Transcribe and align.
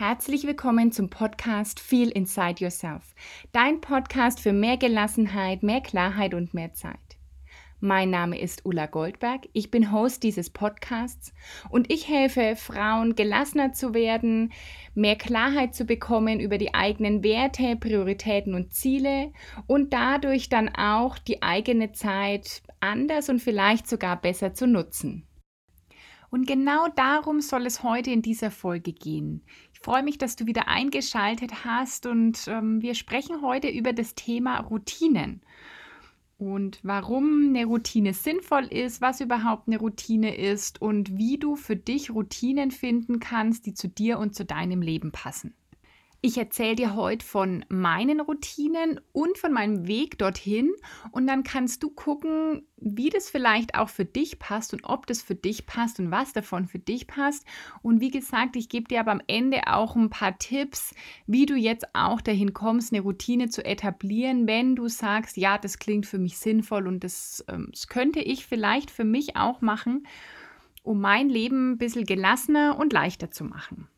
Herzlich 0.00 0.46
willkommen 0.46 0.92
zum 0.92 1.10
Podcast 1.10 1.78
Feel 1.78 2.08
Inside 2.08 2.64
Yourself, 2.64 3.14
dein 3.52 3.82
Podcast 3.82 4.40
für 4.40 4.54
mehr 4.54 4.78
Gelassenheit, 4.78 5.62
mehr 5.62 5.82
Klarheit 5.82 6.32
und 6.32 6.54
mehr 6.54 6.72
Zeit. 6.72 7.18
Mein 7.80 8.08
Name 8.08 8.40
ist 8.40 8.64
Ulla 8.64 8.86
Goldberg, 8.86 9.46
ich 9.52 9.70
bin 9.70 9.92
Host 9.92 10.22
dieses 10.22 10.48
Podcasts 10.48 11.34
und 11.68 11.92
ich 11.92 12.08
helfe 12.08 12.56
Frauen, 12.56 13.14
gelassener 13.14 13.74
zu 13.74 13.92
werden, 13.92 14.54
mehr 14.94 15.16
Klarheit 15.16 15.74
zu 15.74 15.84
bekommen 15.84 16.40
über 16.40 16.56
die 16.56 16.72
eigenen 16.72 17.22
Werte, 17.22 17.76
Prioritäten 17.76 18.54
und 18.54 18.72
Ziele 18.72 19.34
und 19.66 19.92
dadurch 19.92 20.48
dann 20.48 20.70
auch 20.74 21.18
die 21.18 21.42
eigene 21.42 21.92
Zeit 21.92 22.62
anders 22.80 23.28
und 23.28 23.40
vielleicht 23.40 23.86
sogar 23.86 24.18
besser 24.18 24.54
zu 24.54 24.66
nutzen. 24.66 25.26
Und 26.30 26.46
genau 26.46 26.86
darum 26.94 27.40
soll 27.40 27.66
es 27.66 27.82
heute 27.82 28.12
in 28.12 28.22
dieser 28.22 28.52
Folge 28.52 28.92
gehen. 28.92 29.42
Freue 29.82 30.02
mich, 30.02 30.18
dass 30.18 30.36
du 30.36 30.46
wieder 30.46 30.68
eingeschaltet 30.68 31.64
hast 31.64 32.04
und 32.04 32.46
ähm, 32.48 32.82
wir 32.82 32.94
sprechen 32.94 33.40
heute 33.40 33.68
über 33.68 33.94
das 33.94 34.14
Thema 34.14 34.60
Routinen 34.60 35.40
und 36.40 36.80
warum 36.82 37.48
eine 37.48 37.66
Routine 37.66 38.14
sinnvoll 38.14 38.64
ist, 38.64 39.00
was 39.00 39.20
überhaupt 39.20 39.68
eine 39.68 39.78
Routine 39.78 40.36
ist 40.36 40.80
und 40.80 41.16
wie 41.16 41.38
du 41.38 41.54
für 41.54 41.76
dich 41.76 42.10
Routinen 42.10 42.70
finden 42.70 43.20
kannst, 43.20 43.66
die 43.66 43.74
zu 43.74 43.88
dir 43.88 44.18
und 44.18 44.34
zu 44.34 44.44
deinem 44.44 44.82
Leben 44.82 45.12
passen. 45.12 45.54
Ich 46.22 46.36
erzähle 46.36 46.74
dir 46.74 46.96
heute 46.96 47.24
von 47.24 47.64
meinen 47.70 48.20
Routinen 48.20 49.00
und 49.12 49.38
von 49.38 49.54
meinem 49.54 49.86
Weg 49.86 50.18
dorthin 50.18 50.70
und 51.12 51.26
dann 51.26 51.44
kannst 51.44 51.82
du 51.82 51.88
gucken, 51.88 52.66
wie 52.76 53.08
das 53.08 53.30
vielleicht 53.30 53.74
auch 53.74 53.88
für 53.88 54.04
dich 54.04 54.38
passt 54.38 54.74
und 54.74 54.84
ob 54.84 55.06
das 55.06 55.22
für 55.22 55.34
dich 55.34 55.64
passt 55.64 55.98
und 55.98 56.10
was 56.10 56.34
davon 56.34 56.66
für 56.66 56.78
dich 56.78 57.06
passt. 57.06 57.46
Und 57.80 58.02
wie 58.02 58.10
gesagt, 58.10 58.56
ich 58.56 58.68
gebe 58.68 58.86
dir 58.86 59.00
aber 59.00 59.12
am 59.12 59.22
Ende 59.28 59.62
auch 59.68 59.96
ein 59.96 60.10
paar 60.10 60.38
Tipps, 60.38 60.94
wie 61.26 61.46
du 61.46 61.54
jetzt 61.54 61.86
auch 61.94 62.20
dahin 62.20 62.52
kommst, 62.52 62.92
eine 62.92 63.00
Routine 63.00 63.48
zu 63.48 63.64
etablieren, 63.64 64.46
wenn 64.46 64.76
du 64.76 64.88
sagst, 64.88 65.38
ja, 65.38 65.56
das 65.56 65.78
klingt 65.78 66.04
für 66.04 66.18
mich 66.18 66.36
sinnvoll 66.36 66.86
und 66.86 67.02
das, 67.02 67.42
ähm, 67.48 67.68
das 67.70 67.86
könnte 67.86 68.20
ich 68.20 68.44
vielleicht 68.44 68.90
für 68.90 69.04
mich 69.04 69.36
auch 69.36 69.62
machen, 69.62 70.06
um 70.82 71.00
mein 71.00 71.30
Leben 71.30 71.72
ein 71.72 71.78
bisschen 71.78 72.04
gelassener 72.04 72.78
und 72.78 72.92
leichter 72.92 73.30
zu 73.30 73.44
machen. 73.44 73.88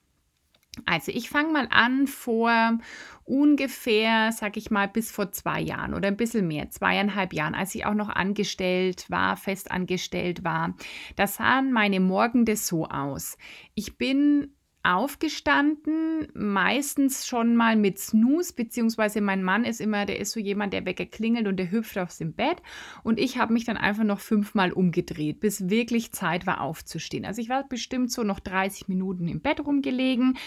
Also 0.86 1.12
ich 1.12 1.28
fange 1.28 1.52
mal 1.52 1.68
an 1.70 2.06
vor 2.06 2.78
ungefähr, 3.24 4.32
sag 4.32 4.56
ich 4.56 4.70
mal, 4.70 4.88
bis 4.88 5.10
vor 5.10 5.32
zwei 5.32 5.60
Jahren 5.60 5.94
oder 5.94 6.08
ein 6.08 6.16
bisschen 6.16 6.46
mehr, 6.46 6.70
zweieinhalb 6.70 7.32
Jahren, 7.32 7.54
als 7.54 7.74
ich 7.74 7.86
auch 7.86 7.94
noch 7.94 8.08
angestellt 8.08 9.06
war, 9.08 9.36
fest 9.36 9.70
angestellt 9.70 10.44
war. 10.44 10.74
Da 11.16 11.26
sahen 11.26 11.72
meine 11.72 12.00
Morgende 12.00 12.56
so 12.56 12.86
aus. 12.86 13.36
Ich 13.74 13.96
bin 13.96 14.54
aufgestanden, 14.84 16.28
meistens 16.34 17.26
schon 17.26 17.54
mal 17.54 17.76
mit 17.76 17.98
Snooze, 17.98 18.52
beziehungsweise 18.54 19.20
mein 19.20 19.42
Mann 19.42 19.64
ist 19.64 19.80
immer, 19.80 20.06
der 20.06 20.18
ist 20.18 20.32
so 20.32 20.40
jemand, 20.40 20.72
der 20.72 20.84
Wecker 20.84 21.06
und 21.46 21.56
der 21.56 21.70
hüpft 21.70 21.98
aus 21.98 22.18
dem 22.18 22.32
Bett 22.32 22.56
und 23.02 23.20
ich 23.20 23.38
habe 23.38 23.52
mich 23.52 23.64
dann 23.64 23.76
einfach 23.76 24.04
noch 24.04 24.20
fünfmal 24.20 24.72
umgedreht, 24.72 25.40
bis 25.40 25.68
wirklich 25.68 26.12
Zeit 26.12 26.46
war 26.46 26.60
aufzustehen. 26.60 27.24
Also 27.24 27.40
ich 27.40 27.48
war 27.48 27.68
bestimmt 27.68 28.10
so 28.10 28.24
noch 28.24 28.40
30 28.40 28.88
Minuten 28.88 29.28
im 29.28 29.40
Bett 29.40 29.64
rumgelegen, 29.64 30.38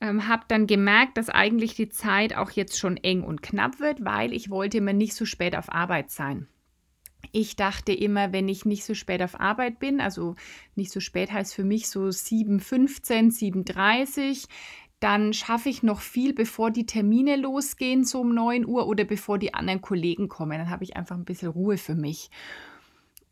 ähm, 0.00 0.26
habe 0.26 0.44
dann 0.48 0.66
gemerkt, 0.66 1.16
dass 1.16 1.28
eigentlich 1.28 1.74
die 1.74 1.88
Zeit 1.88 2.36
auch 2.36 2.50
jetzt 2.50 2.78
schon 2.78 2.96
eng 2.96 3.22
und 3.22 3.42
knapp 3.42 3.78
wird, 3.78 4.04
weil 4.04 4.32
ich 4.32 4.50
wollte 4.50 4.78
immer 4.78 4.92
nicht 4.92 5.14
so 5.14 5.24
spät 5.24 5.56
auf 5.56 5.72
Arbeit 5.72 6.10
sein. 6.10 6.48
Ich 7.36 7.56
dachte 7.56 7.92
immer, 7.92 8.32
wenn 8.32 8.48
ich 8.48 8.64
nicht 8.64 8.84
so 8.84 8.94
spät 8.94 9.20
auf 9.20 9.40
Arbeit 9.40 9.80
bin, 9.80 10.00
also 10.00 10.36
nicht 10.76 10.92
so 10.92 11.00
spät 11.00 11.32
heißt 11.32 11.52
für 11.52 11.64
mich 11.64 11.88
so 11.88 12.04
7.15, 12.04 13.36
7.30, 13.66 14.46
dann 15.00 15.32
schaffe 15.32 15.68
ich 15.68 15.82
noch 15.82 16.00
viel, 16.00 16.32
bevor 16.32 16.70
die 16.70 16.86
Termine 16.86 17.34
losgehen, 17.34 18.04
so 18.04 18.20
um 18.20 18.32
9 18.32 18.64
Uhr 18.64 18.86
oder 18.86 19.02
bevor 19.02 19.38
die 19.38 19.52
anderen 19.52 19.82
Kollegen 19.82 20.28
kommen. 20.28 20.58
Dann 20.58 20.70
habe 20.70 20.84
ich 20.84 20.96
einfach 20.96 21.16
ein 21.16 21.24
bisschen 21.24 21.50
Ruhe 21.50 21.76
für 21.76 21.96
mich. 21.96 22.30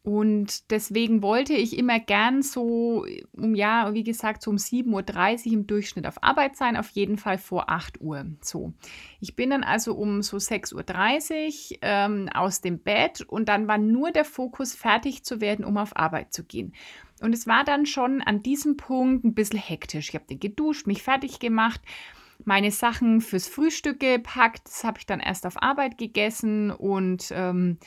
Und 0.04 0.72
deswegen 0.72 1.22
wollte 1.22 1.52
ich 1.52 1.78
immer 1.78 2.00
gern 2.00 2.42
so 2.42 3.06
um 3.32 3.54
ja, 3.54 3.94
wie 3.94 4.02
gesagt, 4.02 4.42
so 4.42 4.50
um 4.50 4.56
7.30 4.56 5.46
Uhr 5.46 5.52
im 5.52 5.66
Durchschnitt 5.68 6.08
auf 6.08 6.22
Arbeit 6.24 6.56
sein, 6.56 6.76
auf 6.76 6.90
jeden 6.90 7.18
Fall 7.18 7.38
vor 7.38 7.70
8 7.70 8.00
Uhr. 8.00 8.26
So. 8.40 8.72
Ich 9.20 9.36
bin 9.36 9.50
dann 9.50 9.62
also 9.62 9.94
um 9.94 10.22
so 10.22 10.38
6.30 10.38 10.74
Uhr 10.74 11.78
ähm, 11.82 12.28
aus 12.34 12.60
dem 12.60 12.80
Bett 12.80 13.20
und 13.20 13.48
dann 13.48 13.68
war 13.68 13.78
nur 13.78 14.10
der 14.10 14.24
Fokus, 14.24 14.74
fertig 14.74 15.24
zu 15.24 15.40
werden, 15.40 15.64
um 15.64 15.76
auf 15.76 15.96
Arbeit 15.96 16.32
zu 16.32 16.42
gehen. 16.42 16.74
Und 17.20 17.32
es 17.32 17.46
war 17.46 17.62
dann 17.62 17.86
schon 17.86 18.22
an 18.22 18.42
diesem 18.42 18.76
Punkt 18.76 19.24
ein 19.24 19.34
bisschen 19.34 19.60
hektisch. 19.60 20.08
Ich 20.08 20.14
habe 20.16 20.26
den 20.26 20.40
geduscht, 20.40 20.88
mich 20.88 21.02
fertig 21.02 21.38
gemacht 21.38 21.80
meine 22.44 22.72
Sachen 22.72 23.20
fürs 23.20 23.46
Frühstück 23.46 24.00
gepackt. 24.00 24.62
Das 24.64 24.82
habe 24.82 24.98
ich 24.98 25.06
dann 25.06 25.20
erst 25.20 25.46
auf 25.46 25.62
Arbeit 25.62 25.96
gegessen 25.96 26.72
und 26.72 27.28
ähm, 27.30 27.78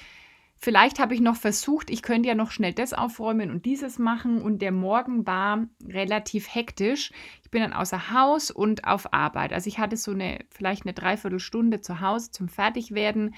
Vielleicht 0.58 1.00
habe 1.00 1.14
ich 1.14 1.22
noch 1.22 1.36
versucht, 1.36 1.90
ich 1.90 2.02
könnte 2.02 2.30
ja 2.30 2.36
noch 2.36 2.50
schnell 2.50 2.74
das 2.74 2.94
aufräumen 2.94 3.52
und 3.52 3.66
dieses 3.66 4.00
machen 4.00 4.42
und 4.42 4.62
der 4.62 4.72
Morgen 4.72 5.28
war 5.28 5.68
relativ 5.88 6.54
hektisch. 6.54 7.12
Ich 7.44 7.52
bin 7.52 7.62
dann 7.62 7.74
außer 7.74 8.12
Haus 8.12 8.52
und 8.52 8.86
auf 8.86 9.14
Arbeit. 9.14 9.54
Also 9.54 9.68
ich 9.68 9.80
hatte 9.80 9.98
so 9.98 10.12
eine 10.12 10.40
vielleicht 10.50 10.86
eine 10.86 10.94
Dreiviertelstunde 10.94 11.82
zu 11.82 12.00
Hause 12.00 12.32
zum 12.32 12.48
Fertigwerden, 12.48 13.36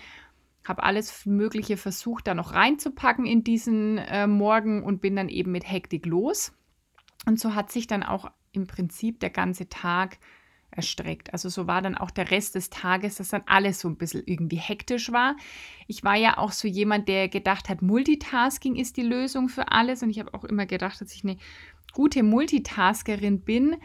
habe 0.63 0.83
alles 0.83 1.25
Mögliche 1.25 1.75
versucht, 1.77 2.27
da 2.27 2.33
noch 2.33 2.53
reinzupacken 2.53 3.25
in 3.25 3.44
diesen 3.44 3.97
äh, 3.97 4.27
Morgen 4.27 4.83
und 4.83 5.01
bin 5.01 5.16
dann 5.16 5.29
eben 5.29 5.51
mit 5.51 5.69
Hektik 5.69 6.06
los. 6.06 6.53
Und 7.25 7.39
so 7.39 7.56
hat 7.56 7.72
sich 7.72 7.88
dann 7.88 8.03
auch 8.03 8.31
im 8.51 8.67
Prinzip 8.67 9.19
der 9.19 9.29
ganze 9.31 9.69
Tag 9.69 10.17
erstreckt. 10.77 11.33
Also 11.33 11.49
so 11.49 11.67
war 11.67 11.81
dann 11.81 11.97
auch 11.97 12.11
der 12.11 12.31
Rest 12.31 12.55
des 12.55 12.69
Tages, 12.69 13.15
dass 13.15 13.29
dann 13.29 13.43
alles 13.45 13.79
so 13.79 13.89
ein 13.89 13.97
bisschen 13.97 14.23
irgendwie 14.25 14.57
hektisch 14.57 15.11
war. 15.11 15.35
Ich 15.88 16.03
war 16.03 16.15
ja 16.15 16.38
auch 16.38 16.51
so 16.51 16.67
jemand, 16.67 17.07
der 17.09 17.27
gedacht 17.27 17.67
hat, 17.67 17.81
Multitasking 17.81 18.75
ist 18.75 18.95
die 18.95 19.01
Lösung 19.01 19.49
für 19.49 19.71
alles. 19.71 20.03
Und 20.03 20.11
ich 20.11 20.19
habe 20.19 20.33
auch 20.33 20.43
immer 20.43 20.65
gedacht, 20.65 21.01
dass 21.01 21.13
ich 21.13 21.23
eine 21.23 21.38
gute 21.93 22.23
Multitaskerin 22.23 23.41
bin. 23.41 23.75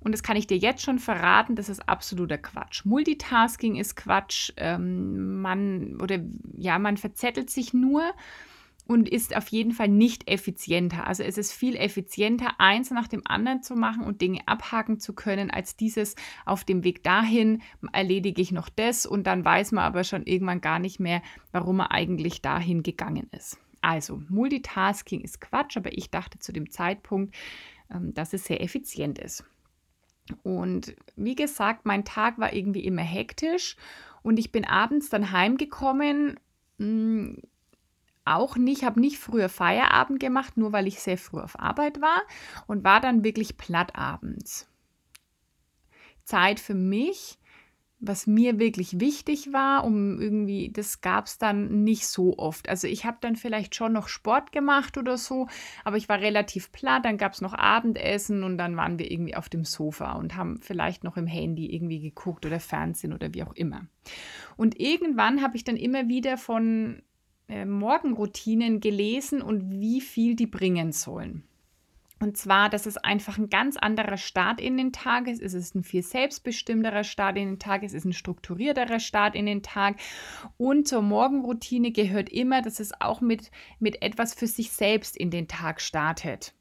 Und 0.00 0.12
das 0.12 0.22
kann 0.22 0.36
ich 0.36 0.46
dir 0.46 0.56
jetzt 0.56 0.82
schon 0.82 0.98
verraten, 0.98 1.56
das 1.56 1.68
ist 1.68 1.88
absoluter 1.88 2.38
Quatsch. 2.38 2.84
Multitasking 2.84 3.76
ist 3.76 3.96
Quatsch. 3.96 4.52
Ähm, 4.56 5.40
man 5.40 6.00
oder 6.00 6.18
ja, 6.56 6.78
man 6.78 6.96
verzettelt 6.96 7.50
sich 7.50 7.74
nur 7.74 8.02
und 8.86 9.08
ist 9.08 9.36
auf 9.36 9.48
jeden 9.48 9.72
Fall 9.72 9.88
nicht 9.88 10.30
effizienter. 10.30 11.06
Also 11.06 11.22
es 11.22 11.38
ist 11.38 11.52
viel 11.52 11.76
effizienter, 11.76 12.54
eins 12.58 12.90
nach 12.90 13.08
dem 13.08 13.22
anderen 13.24 13.62
zu 13.62 13.74
machen 13.74 14.04
und 14.04 14.20
Dinge 14.20 14.40
abhaken 14.46 15.00
zu 15.00 15.12
können, 15.12 15.50
als 15.50 15.76
dieses 15.76 16.14
auf 16.44 16.64
dem 16.64 16.84
Weg 16.84 17.02
dahin 17.02 17.62
erledige 17.92 18.40
ich 18.40 18.52
noch 18.52 18.68
das 18.68 19.04
und 19.04 19.26
dann 19.26 19.44
weiß 19.44 19.72
man 19.72 19.84
aber 19.84 20.04
schon 20.04 20.24
irgendwann 20.24 20.60
gar 20.60 20.78
nicht 20.78 21.00
mehr, 21.00 21.20
warum 21.52 21.80
er 21.80 21.90
eigentlich 21.90 22.42
dahin 22.42 22.82
gegangen 22.82 23.28
ist. 23.32 23.58
Also 23.80 24.22
Multitasking 24.28 25.20
ist 25.20 25.40
Quatsch, 25.40 25.76
aber 25.76 25.92
ich 25.92 26.10
dachte 26.10 26.38
zu 26.38 26.52
dem 26.52 26.70
Zeitpunkt, 26.70 27.34
ähm, 27.92 28.14
dass 28.14 28.32
es 28.32 28.44
sehr 28.44 28.62
effizient 28.62 29.18
ist. 29.18 29.44
Und 30.42 30.96
wie 31.14 31.36
gesagt, 31.36 31.86
mein 31.86 32.04
Tag 32.04 32.38
war 32.38 32.52
irgendwie 32.52 32.84
immer 32.84 33.02
hektisch 33.02 33.76
und 34.22 34.38
ich 34.38 34.50
bin 34.50 34.64
abends 34.64 35.08
dann 35.08 35.30
heimgekommen 35.30 36.40
hm, 36.78 37.42
auch 38.26 38.56
nicht, 38.56 38.84
habe 38.84 39.00
nicht 39.00 39.18
früher 39.18 39.48
Feierabend 39.48 40.20
gemacht, 40.20 40.56
nur 40.56 40.72
weil 40.72 40.86
ich 40.86 41.00
sehr 41.00 41.18
früh 41.18 41.40
auf 41.40 41.58
Arbeit 41.58 42.00
war 42.00 42.22
und 42.66 42.84
war 42.84 43.00
dann 43.00 43.24
wirklich 43.24 43.56
platt 43.56 43.96
abends. 43.96 44.68
Zeit 46.24 46.60
für 46.60 46.74
mich, 46.74 47.38
was 47.98 48.26
mir 48.26 48.58
wirklich 48.58 49.00
wichtig 49.00 49.52
war, 49.52 49.84
um 49.84 50.20
irgendwie, 50.20 50.70
das 50.70 51.00
gab 51.00 51.26
es 51.26 51.38
dann 51.38 51.82
nicht 51.82 52.06
so 52.06 52.38
oft. 52.38 52.68
Also 52.68 52.86
ich 52.86 53.06
habe 53.06 53.16
dann 53.20 53.36
vielleicht 53.36 53.74
schon 53.74 53.94
noch 53.94 54.08
Sport 54.08 54.52
gemacht 54.52 54.98
oder 54.98 55.16
so, 55.16 55.48
aber 55.82 55.96
ich 55.96 56.08
war 56.08 56.20
relativ 56.20 56.72
platt, 56.72 57.06
dann 57.06 57.16
gab 57.16 57.32
es 57.32 57.40
noch 57.40 57.54
Abendessen 57.54 58.42
und 58.42 58.58
dann 58.58 58.76
waren 58.76 58.98
wir 58.98 59.10
irgendwie 59.10 59.34
auf 59.34 59.48
dem 59.48 59.64
Sofa 59.64 60.12
und 60.12 60.36
haben 60.36 60.60
vielleicht 60.60 61.04
noch 61.04 61.16
im 61.16 61.26
Handy 61.26 61.74
irgendwie 61.74 62.00
geguckt 62.00 62.44
oder 62.44 62.60
Fernsehen 62.60 63.14
oder 63.14 63.32
wie 63.32 63.42
auch 63.42 63.54
immer. 63.54 63.86
Und 64.56 64.78
irgendwann 64.78 65.42
habe 65.42 65.56
ich 65.56 65.64
dann 65.64 65.76
immer 65.76 66.08
wieder 66.08 66.36
von 66.36 67.02
äh, 67.48 67.64
Morgenroutinen 67.64 68.80
gelesen 68.80 69.42
und 69.42 69.80
wie 69.80 70.00
viel 70.00 70.34
die 70.34 70.46
bringen 70.46 70.92
sollen. 70.92 71.44
Und 72.18 72.38
zwar, 72.38 72.70
dass 72.70 72.86
es 72.86 72.96
einfach 72.96 73.36
ein 73.36 73.50
ganz 73.50 73.76
anderer 73.76 74.16
Start 74.16 74.58
in 74.58 74.78
den 74.78 74.90
Tag 74.92 75.28
ist. 75.28 75.42
Es 75.42 75.52
ist 75.52 75.74
ein 75.74 75.82
viel 75.82 76.02
selbstbestimmterer 76.02 77.04
Start 77.04 77.36
in 77.36 77.46
den 77.46 77.58
Tag. 77.58 77.82
Es 77.82 77.92
ist 77.92 78.06
ein 78.06 78.14
strukturierterer 78.14 79.00
Start 79.00 79.34
in 79.34 79.44
den 79.44 79.62
Tag. 79.62 79.96
Und 80.56 80.88
zur 80.88 81.02
Morgenroutine 81.02 81.92
gehört 81.92 82.30
immer, 82.30 82.62
dass 82.62 82.80
es 82.80 82.98
auch 83.00 83.20
mit, 83.20 83.50
mit 83.80 84.00
etwas 84.02 84.32
für 84.32 84.46
sich 84.46 84.72
selbst 84.72 85.14
in 85.14 85.30
den 85.30 85.46
Tag 85.46 85.82
startet. 85.82 86.54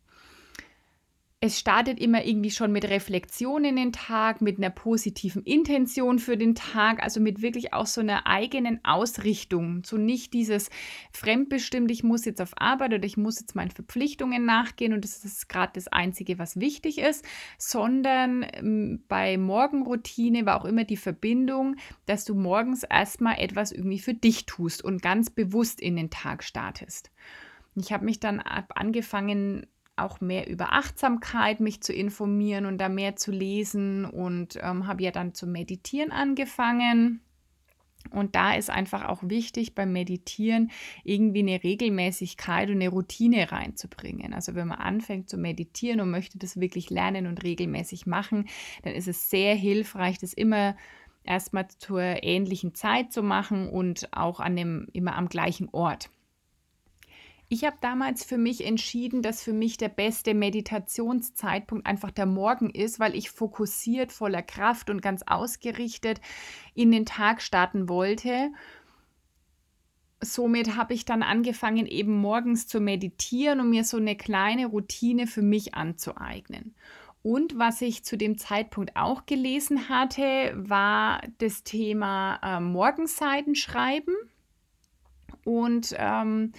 Es 1.41 1.59
startet 1.59 1.99
immer 1.99 2.25
irgendwie 2.25 2.49
schon 2.49 2.71
mit 2.71 2.85
Reflexion 2.85 3.65
in 3.65 3.75
den 3.75 3.91
Tag, 3.91 4.41
mit 4.41 4.57
einer 4.57 4.69
positiven 4.69 5.43
Intention 5.43 6.17
für 6.17 6.37
den 6.37 6.55
Tag, 6.55 7.03
also 7.03 7.19
mit 7.19 7.41
wirklich 7.41 7.73
auch 7.73 7.85
so 7.85 8.01
einer 8.01 8.25
eigenen 8.25 8.83
Ausrichtung. 8.83 9.83
So 9.83 9.97
nicht 9.97 10.33
dieses 10.33 10.69
fremdbestimmt, 11.11 11.91
ich 11.91 12.03
muss 12.03 12.25
jetzt 12.25 12.41
auf 12.41 12.53
Arbeit 12.57 12.93
oder 12.93 13.03
ich 13.03 13.17
muss 13.17 13.39
jetzt 13.39 13.53
meinen 13.53 13.69
Verpflichtungen 13.69 14.45
nachgehen 14.45 14.93
und 14.93 15.03
das 15.03 15.23
ist 15.23 15.49
gerade 15.49 15.73
das 15.75 15.87
Einzige, 15.87 16.39
was 16.39 16.59
wichtig 16.59 16.97
ist, 16.97 17.25
sondern 17.57 18.45
ähm, 18.53 19.03
bei 19.07 19.37
Morgenroutine 19.37 20.45
war 20.45 20.59
auch 20.59 20.65
immer 20.65 20.85
die 20.85 20.97
Verbindung, 20.97 21.75
dass 22.05 22.25
du 22.25 22.33
morgens 22.33 22.83
erstmal 22.83 23.39
etwas 23.39 23.71
irgendwie 23.71 23.99
für 23.99 24.13
dich 24.13 24.45
tust 24.45 24.83
und 24.83 25.01
ganz 25.01 25.29
bewusst 25.29 25.79
in 25.81 25.95
den 25.95 26.09
Tag 26.09 26.43
startest. 26.43 27.11
Ich 27.75 27.91
habe 27.91 28.05
mich 28.05 28.21
dann 28.21 28.39
angefangen, 28.39 29.67
auch 29.97 30.21
mehr 30.21 30.47
über 30.47 30.73
Achtsamkeit 30.73 31.59
mich 31.59 31.81
zu 31.81 31.93
informieren 31.93 32.65
und 32.65 32.77
da 32.79 32.89
mehr 32.89 33.15
zu 33.15 33.31
lesen 33.31 34.05
und 34.05 34.59
ähm, 34.61 34.87
habe 34.87 35.03
ja 35.03 35.11
dann 35.11 35.33
zu 35.33 35.47
meditieren 35.47 36.11
angefangen. 36.11 37.21
Und 38.11 38.35
da 38.35 38.53
ist 38.53 38.69
einfach 38.69 39.05
auch 39.05 39.21
wichtig 39.23 39.73
beim 39.73 39.91
Meditieren 39.91 40.71
irgendwie 41.03 41.39
eine 41.39 41.63
Regelmäßigkeit 41.63 42.69
und 42.69 42.75
eine 42.75 42.89
Routine 42.89 43.51
reinzubringen. 43.51 44.33
Also 44.33 44.53
wenn 44.53 44.67
man 44.67 44.77
anfängt 44.77 45.29
zu 45.29 45.37
meditieren 45.37 46.01
und 46.01 46.11
möchte 46.11 46.37
das 46.37 46.59
wirklich 46.59 46.89
lernen 46.89 47.25
und 47.25 47.43
regelmäßig 47.43 48.05
machen, 48.05 48.47
dann 48.83 48.93
ist 48.93 49.07
es 49.07 49.29
sehr 49.29 49.55
hilfreich, 49.55 50.19
das 50.19 50.33
immer 50.33 50.75
erstmal 51.23 51.67
zur 51.67 52.01
ähnlichen 52.01 52.75
Zeit 52.75 53.11
zu 53.11 53.23
machen 53.23 53.69
und 53.69 54.13
auch 54.13 54.39
an 54.39 54.55
dem, 54.55 54.87
immer 54.93 55.15
am 55.15 55.27
gleichen 55.27 55.69
Ort. 55.71 56.09
Ich 57.47 57.63
habe 57.63 57.77
damals 57.79 58.23
für 58.23 58.37
mich 58.37 58.65
entschieden, 58.65 59.21
dass 59.21 59.43
für 59.43 59.53
mich 59.53 59.77
der 59.77 59.89
beste 59.89 60.33
Meditationszeitpunkt 60.33 61.85
einfach 61.85 62.09
der 62.09 62.25
Morgen 62.25 62.71
ist, 62.71 62.99
weil 62.99 63.15
ich 63.15 63.29
fokussiert, 63.29 64.11
voller 64.11 64.41
Kraft 64.41 64.89
und 64.89 65.01
ganz 65.01 65.21
ausgerichtet 65.27 66.21
in 66.73 66.91
den 66.91 67.05
Tag 67.05 67.43
starten 67.43 67.87
wollte. 67.87 68.51
Somit 70.21 70.75
habe 70.75 70.95
ich 70.95 71.05
dann 71.05 71.21
angefangen, 71.21 71.85
eben 71.85 72.17
morgens 72.17 72.67
zu 72.67 72.79
meditieren 72.79 73.59
und 73.59 73.69
mir 73.69 73.83
so 73.83 73.97
eine 73.97 74.15
kleine 74.15 74.65
Routine 74.65 75.27
für 75.27 75.43
mich 75.43 75.75
anzueignen. 75.75 76.73
Und 77.21 77.59
was 77.59 77.81
ich 77.81 78.03
zu 78.03 78.17
dem 78.17 78.37
Zeitpunkt 78.37 78.95
auch 78.95 79.25
gelesen 79.25 79.89
hatte, 79.89 80.53
war 80.55 81.21
das 81.37 81.63
Thema 81.63 82.39
äh, 82.41 82.59
Morgenseiten 82.59 83.55
schreiben. 83.55 84.13
Und 85.43 85.95
ähm, 85.97 86.53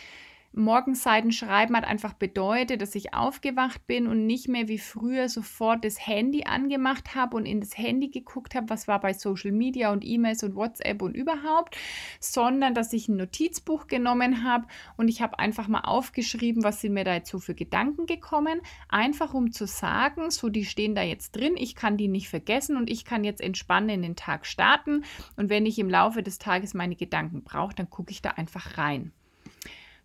Morgenseiten 0.56 1.32
schreiben 1.32 1.76
hat 1.76 1.84
einfach 1.84 2.14
bedeutet, 2.14 2.80
dass 2.80 2.94
ich 2.94 3.12
aufgewacht 3.12 3.86
bin 3.86 4.06
und 4.06 4.26
nicht 4.26 4.48
mehr 4.48 4.68
wie 4.68 4.78
früher 4.78 5.28
sofort 5.28 5.84
das 5.84 6.06
Handy 6.06 6.44
angemacht 6.44 7.14
habe 7.14 7.36
und 7.36 7.44
in 7.44 7.60
das 7.60 7.76
Handy 7.76 8.08
geguckt 8.08 8.54
habe, 8.54 8.70
was 8.70 8.88
war 8.88 8.98
bei 8.98 9.12
Social 9.12 9.52
Media 9.52 9.92
und 9.92 10.02
E-Mails 10.02 10.42
und 10.44 10.54
WhatsApp 10.54 11.02
und 11.02 11.14
überhaupt, 11.14 11.76
sondern 12.20 12.72
dass 12.72 12.94
ich 12.94 13.06
ein 13.06 13.16
Notizbuch 13.16 13.86
genommen 13.86 14.44
habe 14.44 14.66
und 14.96 15.08
ich 15.08 15.20
habe 15.20 15.38
einfach 15.38 15.68
mal 15.68 15.82
aufgeschrieben, 15.82 16.64
was 16.64 16.80
sind 16.80 16.94
mir 16.94 17.04
dazu 17.04 17.38
für 17.38 17.54
Gedanken 17.54 18.06
gekommen, 18.06 18.62
einfach 18.88 19.34
um 19.34 19.52
zu 19.52 19.66
sagen, 19.66 20.30
so 20.30 20.48
die 20.48 20.64
stehen 20.64 20.94
da 20.94 21.02
jetzt 21.02 21.36
drin, 21.36 21.56
ich 21.58 21.74
kann 21.74 21.98
die 21.98 22.08
nicht 22.08 22.30
vergessen 22.30 22.78
und 22.78 22.88
ich 22.88 23.04
kann 23.04 23.24
jetzt 23.24 23.42
entspannen 23.42 23.90
in 23.90 24.02
den 24.02 24.16
Tag 24.16 24.46
starten 24.46 25.04
und 25.36 25.50
wenn 25.50 25.66
ich 25.66 25.78
im 25.78 25.90
Laufe 25.90 26.22
des 26.22 26.38
Tages 26.38 26.72
meine 26.72 26.96
Gedanken 26.96 27.44
brauche, 27.44 27.74
dann 27.74 27.90
gucke 27.90 28.10
ich 28.10 28.22
da 28.22 28.30
einfach 28.30 28.78
rein. 28.78 29.12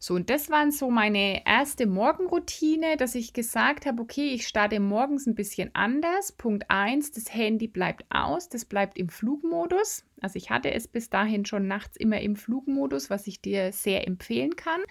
So, 0.03 0.15
und 0.15 0.31
das 0.31 0.49
waren 0.49 0.71
so 0.71 0.89
meine 0.89 1.45
erste 1.45 1.85
Morgenroutine, 1.85 2.97
dass 2.97 3.13
ich 3.13 3.33
gesagt 3.33 3.85
habe, 3.85 4.01
okay, 4.01 4.33
ich 4.33 4.47
starte 4.47 4.79
morgens 4.79 5.27
ein 5.27 5.35
bisschen 5.35 5.69
anders. 5.75 6.31
Punkt 6.31 6.65
1, 6.69 7.11
das 7.11 7.31
Handy 7.31 7.67
bleibt 7.67 8.05
aus, 8.09 8.49
das 8.49 8.65
bleibt 8.65 8.97
im 8.97 9.09
Flugmodus. 9.09 10.03
Also 10.19 10.37
ich 10.37 10.49
hatte 10.49 10.73
es 10.73 10.87
bis 10.87 11.11
dahin 11.11 11.45
schon 11.45 11.67
nachts 11.67 11.97
immer 11.97 12.19
im 12.19 12.35
Flugmodus, 12.35 13.11
was 13.11 13.27
ich 13.27 13.41
dir 13.43 13.71
sehr 13.73 14.07
empfehlen 14.07 14.55
kann. 14.55 14.81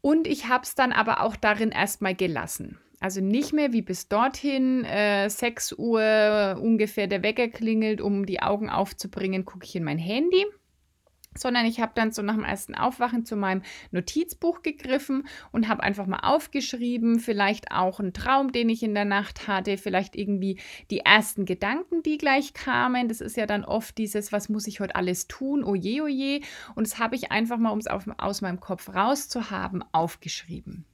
Und 0.00 0.26
ich 0.26 0.48
habe 0.48 0.64
es 0.64 0.74
dann 0.74 0.90
aber 0.90 1.22
auch 1.22 1.36
darin 1.36 1.70
erstmal 1.70 2.16
gelassen. 2.16 2.80
Also 2.98 3.20
nicht 3.20 3.52
mehr 3.52 3.72
wie 3.72 3.82
bis 3.82 4.08
dorthin, 4.08 4.84
äh, 4.86 5.30
6 5.30 5.74
Uhr 5.78 6.58
ungefähr 6.60 7.06
der 7.06 7.22
Wecker 7.22 7.46
klingelt, 7.46 8.00
um 8.00 8.26
die 8.26 8.42
Augen 8.42 8.70
aufzubringen, 8.70 9.44
gucke 9.44 9.66
ich 9.66 9.76
in 9.76 9.84
mein 9.84 9.98
Handy, 9.98 10.44
sondern 11.38 11.66
ich 11.66 11.80
habe 11.80 11.92
dann 11.94 12.12
so 12.12 12.22
nach 12.22 12.34
dem 12.34 12.44
ersten 12.44 12.74
Aufwachen 12.74 13.24
zu 13.24 13.36
meinem 13.36 13.62
Notizbuch 13.90 14.62
gegriffen 14.62 15.26
und 15.52 15.68
habe 15.68 15.82
einfach 15.82 16.06
mal 16.06 16.20
aufgeschrieben, 16.20 17.20
vielleicht 17.20 17.72
auch 17.72 18.00
einen 18.00 18.12
Traum, 18.12 18.52
den 18.52 18.68
ich 18.68 18.82
in 18.82 18.94
der 18.94 19.04
Nacht 19.04 19.48
hatte, 19.48 19.76
vielleicht 19.76 20.16
irgendwie 20.16 20.58
die 20.90 21.00
ersten 21.00 21.44
Gedanken, 21.44 22.02
die 22.02 22.18
gleich 22.18 22.54
kamen. 22.54 23.08
Das 23.08 23.20
ist 23.20 23.36
ja 23.36 23.46
dann 23.46 23.64
oft 23.64 23.98
dieses, 23.98 24.32
was 24.32 24.48
muss 24.48 24.66
ich 24.66 24.80
heute 24.80 24.96
alles 24.96 25.28
tun, 25.28 25.64
oje, 25.64 26.02
oje. 26.02 26.40
Und 26.74 26.86
das 26.86 26.98
habe 26.98 27.16
ich 27.16 27.30
einfach 27.30 27.58
mal, 27.58 27.70
um 27.70 27.78
es 27.78 27.86
aus 27.86 28.40
meinem 28.40 28.60
Kopf 28.60 28.94
rauszuhaben, 28.94 29.84
aufgeschrieben 29.92 30.84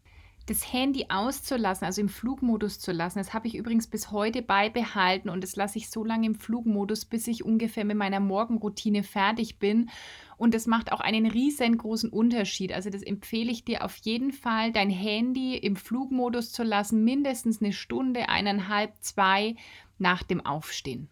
das 0.47 0.73
Handy 0.73 1.07
auszulassen, 1.09 1.87
also 1.87 2.01
im 2.01 2.09
Flugmodus 2.09 2.79
zu 2.79 2.93
lassen. 2.93 3.19
Das 3.19 3.33
habe 3.33 3.47
ich 3.47 3.55
übrigens 3.55 3.87
bis 3.87 4.11
heute 4.11 4.43
beibehalten 4.43 5.31
und 5.31 5.43
das 5.43 5.57
lasse 5.57 5.79
ich 5.79 5.89
so 5.89 6.05
lange 6.05 6.27
im 6.27 6.35
Flugmodus, 6.35 7.07
bis 7.07 7.27
ich 7.27 7.45
ungefähr 7.45 7.85
mit 7.85 7.97
meiner 7.97 8.21
Morgenroutine 8.21 9.03
fertig 9.03 9.59
bin. 9.59 9.89
Und 10.37 10.53
das 10.53 10.67
macht 10.67 10.93
auch 10.93 11.01
einen 11.01 11.27
riesengroßen 11.27 12.11
Unterschied. 12.11 12.73
Also 12.73 12.91
das 12.91 13.03
empfehle 13.03 13.51
ich 13.51 13.65
dir 13.65 13.85
auf 13.85 13.97
jeden 13.99 14.33
Fall, 14.33 14.73
dein 14.73 14.91
Handy 14.91 15.57
im 15.57 15.77
Flugmodus 15.77 16.53
zu 16.53 16.63
lassen, 16.63 17.05
mindestens 17.05 17.63
eine 17.63 17.73
Stunde, 17.73 18.29
eineinhalb, 18.29 18.93
zwei 19.01 19.57
nach 19.99 20.23
dem 20.23 20.45
Aufstehen. 20.45 21.09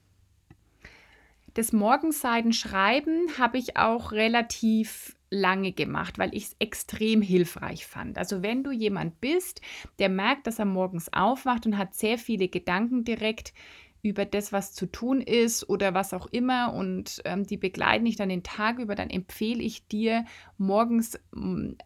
Das 1.55 1.73
Morgenseitenschreiben 1.73 3.39
habe 3.39 3.59
ich 3.59 3.77
auch 3.77 4.13
relativ 4.13 5.17
lange 5.33 5.73
gemacht, 5.73 6.19
weil 6.19 6.35
ich 6.35 6.45
es 6.45 6.57
extrem 6.59 7.23
hilfreich 7.23 7.87
fand. 7.87 8.19
Also 8.19 8.43
wenn 8.43 8.63
du 8.63 8.71
jemand 8.71 9.21
bist, 9.21 9.61
der 9.99 10.09
merkt, 10.09 10.47
dass 10.47 10.59
er 10.59 10.67
morgens 10.67 11.13
aufwacht 11.13 11.67
und 11.67 11.79
hat 11.79 11.95
sehr 11.95 12.19
viele 12.19 12.49
Gedanken 12.49 13.05
direkt 13.05 13.55
über 14.03 14.25
das, 14.25 14.53
was 14.53 14.75
zu 14.75 14.87
tun 14.87 15.21
ist 15.21 15.69
oder 15.69 15.95
was 15.95 16.13
auch 16.13 16.27
immer 16.27 16.75
und 16.75 17.23
ähm, 17.25 17.47
die 17.47 17.57
begleiten 17.57 18.05
dich 18.05 18.17
dann 18.17 18.29
den 18.29 18.43
Tag 18.43 18.79
über, 18.79 18.95
dann 18.95 19.11
empfehle 19.11 19.63
ich 19.63 19.87
dir, 19.87 20.25
morgens 20.59 21.19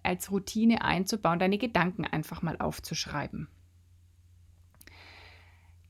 als 0.02 0.30
Routine 0.30 0.82
einzubauen, 0.82 1.38
deine 1.38 1.58
Gedanken 1.58 2.04
einfach 2.04 2.42
mal 2.42 2.56
aufzuschreiben. 2.58 3.48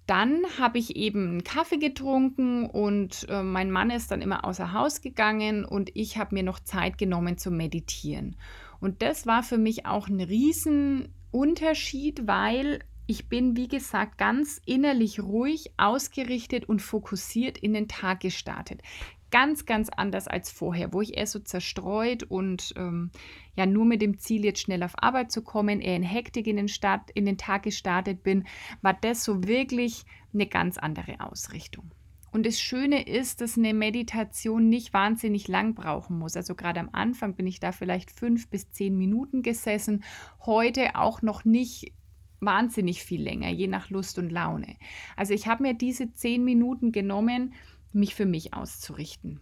Dann 0.07 0.43
habe 0.59 0.79
ich 0.79 0.95
eben 0.95 1.29
einen 1.29 1.45
Kaffee 1.45 1.79
getrunken 1.79 2.67
und 2.67 3.27
äh, 3.29 3.43
mein 3.43 3.71
Mann 3.71 3.91
ist 3.91 4.11
dann 4.11 4.23
immer 4.23 4.45
außer 4.45 4.73
Haus 4.73 5.01
gegangen 5.01 5.65
und 5.65 5.91
ich 5.95 6.17
habe 6.17 6.35
mir 6.35 6.45
noch 6.45 6.61
Zeit 6.61 6.97
genommen 6.97 7.39
zu 7.39 7.51
meditieren. 7.51 8.37
Und 8.81 9.03
das 9.03 9.27
war 9.27 9.43
für 9.43 9.59
mich 9.59 9.87
auch 9.87 10.09
ein 10.09 10.21
Riesenunterschied, 10.21 12.29
weil 12.29 12.81
ich 13.09 13.29
bin, 13.29 13.57
wie 13.57 13.69
gesagt, 13.69 14.19
ganz 14.19 14.61
innerlich 14.65 15.21
ruhig, 15.21 15.73
ausgerichtet 15.77 16.69
und 16.69 16.83
fokussiert 16.83 17.59
in 17.59 17.73
den 17.73 17.89
Tag 17.89 18.21
gestartet 18.21 18.83
ganz, 19.31 19.67
ganz 19.67 19.89
anders 19.89 20.29
als 20.29 20.51
vorher, 20.51 20.93
wo 20.93 21.01
ich 21.01 21.17
eher 21.17 21.27
so 21.27 21.39
zerstreut 21.39 22.23
und 22.23 22.73
ähm, 22.77 23.11
ja 23.55 23.67
nur 23.67 23.85
mit 23.85 24.03
dem 24.03 24.19
Ziel, 24.19 24.45
jetzt 24.45 24.61
schnell 24.61 24.83
auf 24.83 25.03
Arbeit 25.03 25.33
zu 25.33 25.43
kommen, 25.43 25.81
eher 25.81 25.97
in 25.97 26.03
Hektik 26.03 26.47
in 26.47 26.57
den, 26.57 26.69
Start, 26.69 27.11
in 27.13 27.27
den 27.27 27.39
Tag 27.39 27.65
gestartet 27.65 28.23
bin, 28.23 28.45
war 28.83 28.95
das 28.95 29.25
so 29.25 29.45
wirklich 29.45 30.05
eine 30.33 30.47
ganz 30.47 30.79
andere 30.79 31.21
Ausrichtung. 31.21 31.91
Und 32.33 32.45
das 32.45 32.61
Schöne 32.61 33.07
ist, 33.07 33.41
dass 33.41 33.57
eine 33.57 33.73
Meditation 33.73 34.69
nicht 34.69 34.93
wahnsinnig 34.93 35.49
lang 35.49 35.75
brauchen 35.75 36.19
muss. 36.19 36.37
Also 36.37 36.55
gerade 36.55 36.81
am 36.81 36.91
Anfang 36.93 37.35
bin 37.35 37.47
ich 37.47 37.61
da 37.61 37.73
vielleicht 37.73 38.11
fünf 38.11 38.51
bis 38.51 38.71
zehn 38.73 38.99
Minuten 38.99 39.43
gesessen. 39.43 40.05
Heute 40.45 40.97
auch 40.97 41.23
noch 41.23 41.47
nicht 41.47 41.95
wahnsinnig 42.41 43.03
viel 43.03 43.23
länger, 43.23 43.49
je 43.49 43.69
nach 43.69 43.89
Lust 43.89 44.19
und 44.19 44.31
Laune. 44.31 44.77
Also 45.17 45.33
ich 45.33 45.47
habe 45.47 45.63
mir 45.63 45.73
diese 45.73 46.13
zehn 46.13 46.45
Minuten 46.45 46.93
genommen, 46.93 47.55
mich 47.93 48.15
für 48.15 48.27
mich 48.27 48.55
auszurichten. 48.55 49.41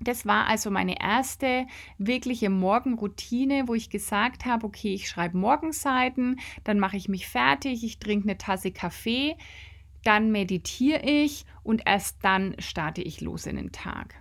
Das 0.00 0.26
war 0.26 0.46
also 0.46 0.70
meine 0.70 1.00
erste 1.00 1.66
wirkliche 1.98 2.50
Morgenroutine, 2.50 3.66
wo 3.66 3.74
ich 3.74 3.90
gesagt 3.90 4.44
habe, 4.44 4.64
okay, 4.66 4.94
ich 4.94 5.08
schreibe 5.08 5.36
Morgenseiten, 5.36 6.38
dann 6.62 6.78
mache 6.78 6.96
ich 6.96 7.08
mich 7.08 7.26
fertig, 7.26 7.82
ich 7.82 7.98
trinke 7.98 8.28
eine 8.28 8.38
Tasse 8.38 8.70
Kaffee, 8.70 9.36
dann 10.04 10.30
meditiere 10.30 11.02
ich 11.02 11.46
und 11.64 11.82
erst 11.84 12.18
dann 12.22 12.54
starte 12.60 13.02
ich 13.02 13.20
los 13.20 13.46
in 13.46 13.56
den 13.56 13.72
Tag. 13.72 14.14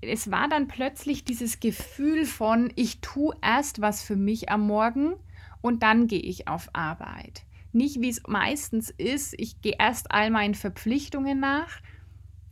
Es 0.00 0.30
war 0.30 0.48
dann 0.48 0.68
plötzlich 0.68 1.24
dieses 1.24 1.60
Gefühl 1.60 2.24
von, 2.24 2.72
ich 2.76 3.00
tue 3.00 3.34
erst 3.42 3.80
was 3.80 4.02
für 4.02 4.16
mich 4.16 4.50
am 4.50 4.66
Morgen 4.66 5.14
und 5.60 5.82
dann 5.82 6.06
gehe 6.06 6.20
ich 6.20 6.46
auf 6.46 6.68
Arbeit. 6.72 7.42
Nicht 7.74 8.00
wie 8.00 8.08
es 8.08 8.22
meistens 8.26 8.90
ist, 8.90 9.34
ich 9.36 9.60
gehe 9.60 9.74
erst 9.78 10.12
all 10.12 10.30
meinen 10.30 10.54
Verpflichtungen 10.54 11.40
nach 11.40 11.80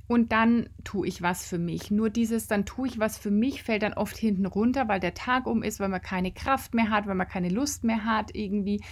und 0.08 0.32
dann 0.32 0.68
tue 0.82 1.06
ich 1.06 1.22
was 1.22 1.46
für 1.46 1.58
mich. 1.58 1.92
Nur 1.92 2.10
dieses, 2.10 2.48
dann 2.48 2.66
tue 2.66 2.88
ich 2.88 2.98
was 2.98 3.18
für 3.18 3.30
mich, 3.30 3.62
fällt 3.62 3.84
dann 3.84 3.94
oft 3.94 4.16
hinten 4.16 4.46
runter, 4.46 4.88
weil 4.88 4.98
der 4.98 5.14
Tag 5.14 5.46
um 5.46 5.62
ist, 5.62 5.78
weil 5.78 5.88
man 5.88 6.02
keine 6.02 6.32
Kraft 6.32 6.74
mehr 6.74 6.90
hat, 6.90 7.06
weil 7.06 7.14
man 7.14 7.28
keine 7.28 7.50
Lust 7.50 7.84
mehr 7.84 8.04
hat, 8.04 8.34
irgendwie 8.34 8.82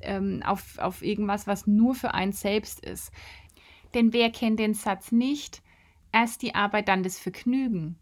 ähm, 0.00 0.42
auf, 0.44 0.78
auf 0.78 1.02
irgendwas, 1.02 1.46
was 1.46 1.66
nur 1.66 1.94
für 1.94 2.14
einen 2.14 2.32
selbst 2.32 2.80
ist. 2.80 3.12
Denn 3.92 4.14
wer 4.14 4.30
kennt 4.30 4.58
den 4.58 4.72
Satz 4.72 5.12
nicht? 5.12 5.62
Erst 6.12 6.40
die 6.40 6.54
Arbeit, 6.54 6.88
dann 6.88 7.02
das 7.02 7.18
Vergnügen. 7.18 7.96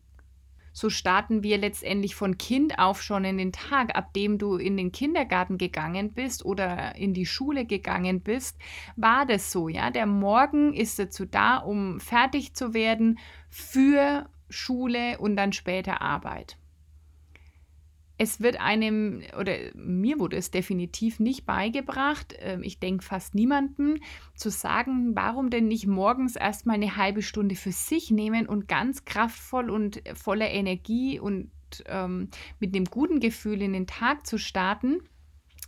So 0.73 0.91
starten 0.91 1.43
wir 1.43 1.59
letztendlich 1.59 2.15
von 2.15 2.39
Kind 2.39 2.79
auf 2.79 3.03
schon 3.03 3.25
in 3.25 3.39
den 3.39 3.53
Tag, 3.53 3.95
ab 3.97 4.15
dem 4.15 4.39
du 4.39 4.57
in 4.57 4.77
den 4.77 4.93
Kindergarten 4.93 5.59
gegangen 5.59 6.13
bist 6.13 6.45
oder 6.45 6.97
in 6.97 7.15
die 7.15 7.27
Schule 7.27 7.67
gegangen 7.67 8.21
bist, 8.23 8.59
war 8.97 9.27
das 9.27 9.53
so, 9.53 9.69
ja? 9.69 9.91
Der 9.91 10.07
Morgen 10.07 10.73
ist 10.73 10.99
dazu 10.99 11.27
da, 11.27 11.59
um 11.59 12.01
fertig 12.01 12.55
zu 12.55 12.75
werden 12.75 13.19
für 13.49 14.29
Schule 14.49 15.19
und 15.19 15.37
dann 15.37 15.53
später 15.53 16.01
Arbeit 16.01 16.57
es 18.19 18.41
wird 18.41 18.61
einem, 18.61 19.23
oder 19.39 19.57
mir 19.75 20.19
wurde 20.19 20.37
es 20.37 20.51
definitiv 20.51 21.19
nicht 21.19 21.45
beigebracht, 21.47 22.35
ähm, 22.39 22.63
ich 22.63 22.79
denke 22.79 23.05
fast 23.05 23.35
niemandem, 23.35 23.99
zu 24.35 24.51
sagen, 24.51 25.17
warum 25.17 25.51
denn 25.51 25.69
nicht 25.69 25.87
morgens 25.87 26.37
erstmal 26.37 26.77
eine 26.77 26.97
halbe 26.97 27.23
Stunde 27.23 27.57
für 27.57 27.73
sich 27.73 28.11
nehmen 28.11 28.47
und 28.47 28.69
ganz 28.69 29.05
kraftvoll 29.05 29.71
und 29.71 30.03
voller 30.15 30.51
Energie 30.51 31.19
und 31.19 31.51
ähm, 31.87 32.29
mit 32.61 32.75
einem 32.75 32.85
guten 32.85 33.21
Gefühl 33.21 33.63
in 33.63 33.73
den 33.73 33.87
Tag 33.87 34.27
zu 34.27 34.39
starten. 34.39 35.01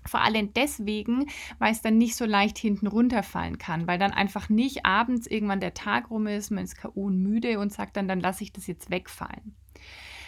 Vor 0.07 0.21
allem 0.21 0.53
deswegen, 0.53 1.27
weil 1.59 1.73
es 1.73 1.81
dann 1.81 1.97
nicht 1.97 2.15
so 2.15 2.27
leicht 2.27 2.59
hinten 2.59 2.87
runterfallen 2.87 3.57
kann, 3.57 3.87
weil 3.87 3.99
dann 3.99 4.13
einfach 4.13 4.51
nicht 4.51 4.85
abends 4.85 5.27
irgendwann 5.27 5.61
der 5.61 5.73
Tag 5.73 6.11
rum 6.11 6.27
ist, 6.27 6.51
man 6.51 6.65
ist 6.65 6.77
K.O. 6.77 7.05
und 7.05 7.23
müde 7.23 7.59
und 7.59 7.73
sagt 7.73 7.97
dann, 7.97 8.07
dann 8.07 8.21
lasse 8.21 8.45
ich 8.45 8.53
das 8.53 8.67
jetzt 8.67 8.91
wegfallen. 8.91 9.57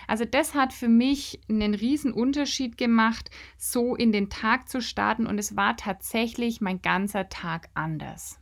Also 0.06 0.24
das 0.24 0.54
hat 0.54 0.72
für 0.72 0.88
mich 0.88 1.40
einen 1.48 1.74
riesen 1.74 2.12
Unterschied 2.12 2.76
gemacht, 2.78 3.30
so 3.58 3.94
in 3.94 4.12
den 4.12 4.30
Tag 4.30 4.68
zu 4.68 4.80
starten 4.80 5.26
und 5.26 5.38
es 5.38 5.56
war 5.56 5.76
tatsächlich 5.76 6.60
mein 6.60 6.82
ganzer 6.82 7.28
Tag 7.28 7.68
anders. 7.74 8.40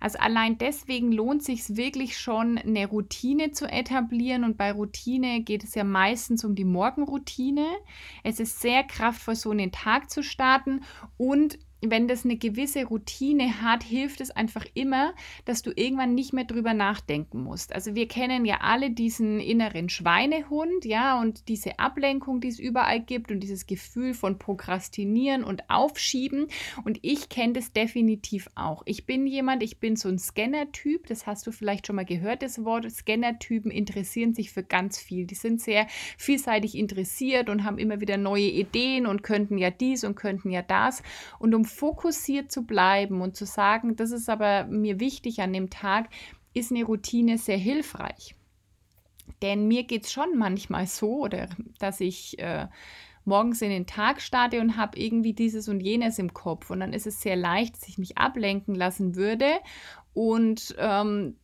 Also 0.00 0.18
allein 0.18 0.56
deswegen 0.56 1.12
lohnt 1.12 1.44
sich 1.44 1.76
wirklich 1.76 2.18
schon, 2.18 2.56
eine 2.56 2.86
Routine 2.86 3.52
zu 3.52 3.70
etablieren. 3.70 4.44
Und 4.44 4.56
bei 4.56 4.72
Routine 4.72 5.42
geht 5.42 5.62
es 5.62 5.74
ja 5.74 5.84
meistens 5.84 6.42
um 6.42 6.54
die 6.54 6.64
Morgenroutine. 6.64 7.66
Es 8.24 8.40
ist 8.40 8.60
sehr 8.60 8.82
kraftvoll, 8.82 9.36
so 9.36 9.52
in 9.52 9.58
den 9.58 9.72
Tag 9.72 10.10
zu 10.10 10.22
starten 10.22 10.80
und 11.18 11.58
wenn 11.82 12.08
das 12.08 12.24
eine 12.24 12.36
gewisse 12.36 12.84
Routine 12.84 13.62
hat, 13.62 13.82
hilft 13.82 14.20
es 14.20 14.30
einfach 14.30 14.66
immer, 14.74 15.14
dass 15.44 15.62
du 15.62 15.72
irgendwann 15.74 16.14
nicht 16.14 16.32
mehr 16.32 16.44
drüber 16.44 16.74
nachdenken 16.74 17.42
musst. 17.42 17.74
Also 17.74 17.94
wir 17.94 18.06
kennen 18.06 18.44
ja 18.44 18.58
alle 18.60 18.90
diesen 18.90 19.40
inneren 19.40 19.88
Schweinehund, 19.88 20.84
ja, 20.84 21.18
und 21.20 21.48
diese 21.48 21.78
Ablenkung, 21.78 22.40
die 22.40 22.48
es 22.48 22.58
überall 22.58 23.00
gibt 23.00 23.30
und 23.30 23.40
dieses 23.40 23.66
Gefühl 23.66 24.12
von 24.12 24.38
Prokrastinieren 24.38 25.42
und 25.42 25.70
Aufschieben. 25.70 26.48
Und 26.84 26.98
ich 27.02 27.28
kenne 27.28 27.54
das 27.54 27.72
definitiv 27.72 28.48
auch. 28.54 28.82
Ich 28.84 29.06
bin 29.06 29.26
jemand, 29.26 29.62
ich 29.62 29.78
bin 29.78 29.96
so 29.96 30.08
ein 30.08 30.18
Scanner-Typ, 30.18 31.06
das 31.06 31.26
hast 31.26 31.46
du 31.46 31.52
vielleicht 31.52 31.86
schon 31.86 31.96
mal 31.96 32.04
gehört, 32.04 32.42
das 32.42 32.64
Wort. 32.64 32.90
Scanner-Typen 32.90 33.70
interessieren 33.70 34.34
sich 34.34 34.50
für 34.50 34.62
ganz 34.62 34.98
viel. 34.98 35.26
Die 35.26 35.34
sind 35.34 35.60
sehr 35.60 35.86
vielseitig 36.18 36.76
interessiert 36.76 37.48
und 37.48 37.64
haben 37.64 37.78
immer 37.78 38.00
wieder 38.00 38.18
neue 38.18 38.48
Ideen 38.48 39.06
und 39.06 39.22
könnten 39.22 39.56
ja 39.56 39.70
dies 39.70 40.04
und 40.04 40.14
könnten 40.14 40.50
ja 40.50 40.62
das. 40.62 41.02
Und 41.38 41.54
um 41.54 41.64
fokussiert 41.70 42.52
zu 42.52 42.66
bleiben 42.66 43.20
und 43.22 43.36
zu 43.36 43.46
sagen, 43.46 43.96
das 43.96 44.10
ist 44.10 44.28
aber 44.28 44.64
mir 44.64 45.00
wichtig 45.00 45.40
an 45.40 45.52
dem 45.52 45.70
Tag, 45.70 46.08
ist 46.52 46.70
eine 46.70 46.84
Routine 46.84 47.38
sehr 47.38 47.56
hilfreich. 47.58 48.34
Denn 49.42 49.68
mir 49.68 49.84
geht 49.84 50.04
es 50.04 50.12
schon 50.12 50.36
manchmal 50.36 50.86
so, 50.86 51.20
oder 51.24 51.48
dass 51.78 52.00
ich 52.00 52.38
äh, 52.38 52.66
morgens 53.24 53.62
in 53.62 53.70
den 53.70 53.86
Tag 53.86 54.20
starte 54.20 54.60
und 54.60 54.76
habe 54.76 54.98
irgendwie 54.98 55.32
dieses 55.32 55.68
und 55.68 55.80
jenes 55.80 56.18
im 56.18 56.34
Kopf. 56.34 56.70
Und 56.70 56.80
dann 56.80 56.92
ist 56.92 57.06
es 57.06 57.20
sehr 57.20 57.36
leicht, 57.36 57.76
dass 57.76 57.88
ich 57.88 57.98
mich 57.98 58.18
ablenken 58.18 58.74
lassen 58.74 59.14
würde 59.14 59.46
und 60.12 60.74
ähm, 60.78 61.36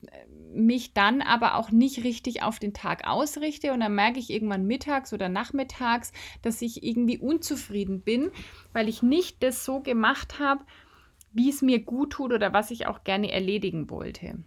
mich 0.56 0.94
dann 0.94 1.22
aber 1.22 1.56
auch 1.56 1.70
nicht 1.70 2.04
richtig 2.04 2.42
auf 2.42 2.58
den 2.58 2.74
Tag 2.74 3.06
ausrichte. 3.06 3.72
Und 3.72 3.80
dann 3.80 3.94
merke 3.94 4.18
ich 4.18 4.30
irgendwann 4.30 4.66
mittags 4.66 5.12
oder 5.12 5.28
nachmittags, 5.28 6.12
dass 6.42 6.62
ich 6.62 6.82
irgendwie 6.82 7.18
unzufrieden 7.18 8.00
bin, 8.00 8.30
weil 8.72 8.88
ich 8.88 9.02
nicht 9.02 9.42
das 9.42 9.64
so 9.64 9.80
gemacht 9.80 10.38
habe, 10.38 10.64
wie 11.32 11.50
es 11.50 11.62
mir 11.62 11.80
gut 11.80 12.14
tut 12.14 12.32
oder 12.32 12.52
was 12.52 12.70
ich 12.70 12.86
auch 12.86 13.04
gerne 13.04 13.30
erledigen 13.30 13.90
wollte. 13.90 14.38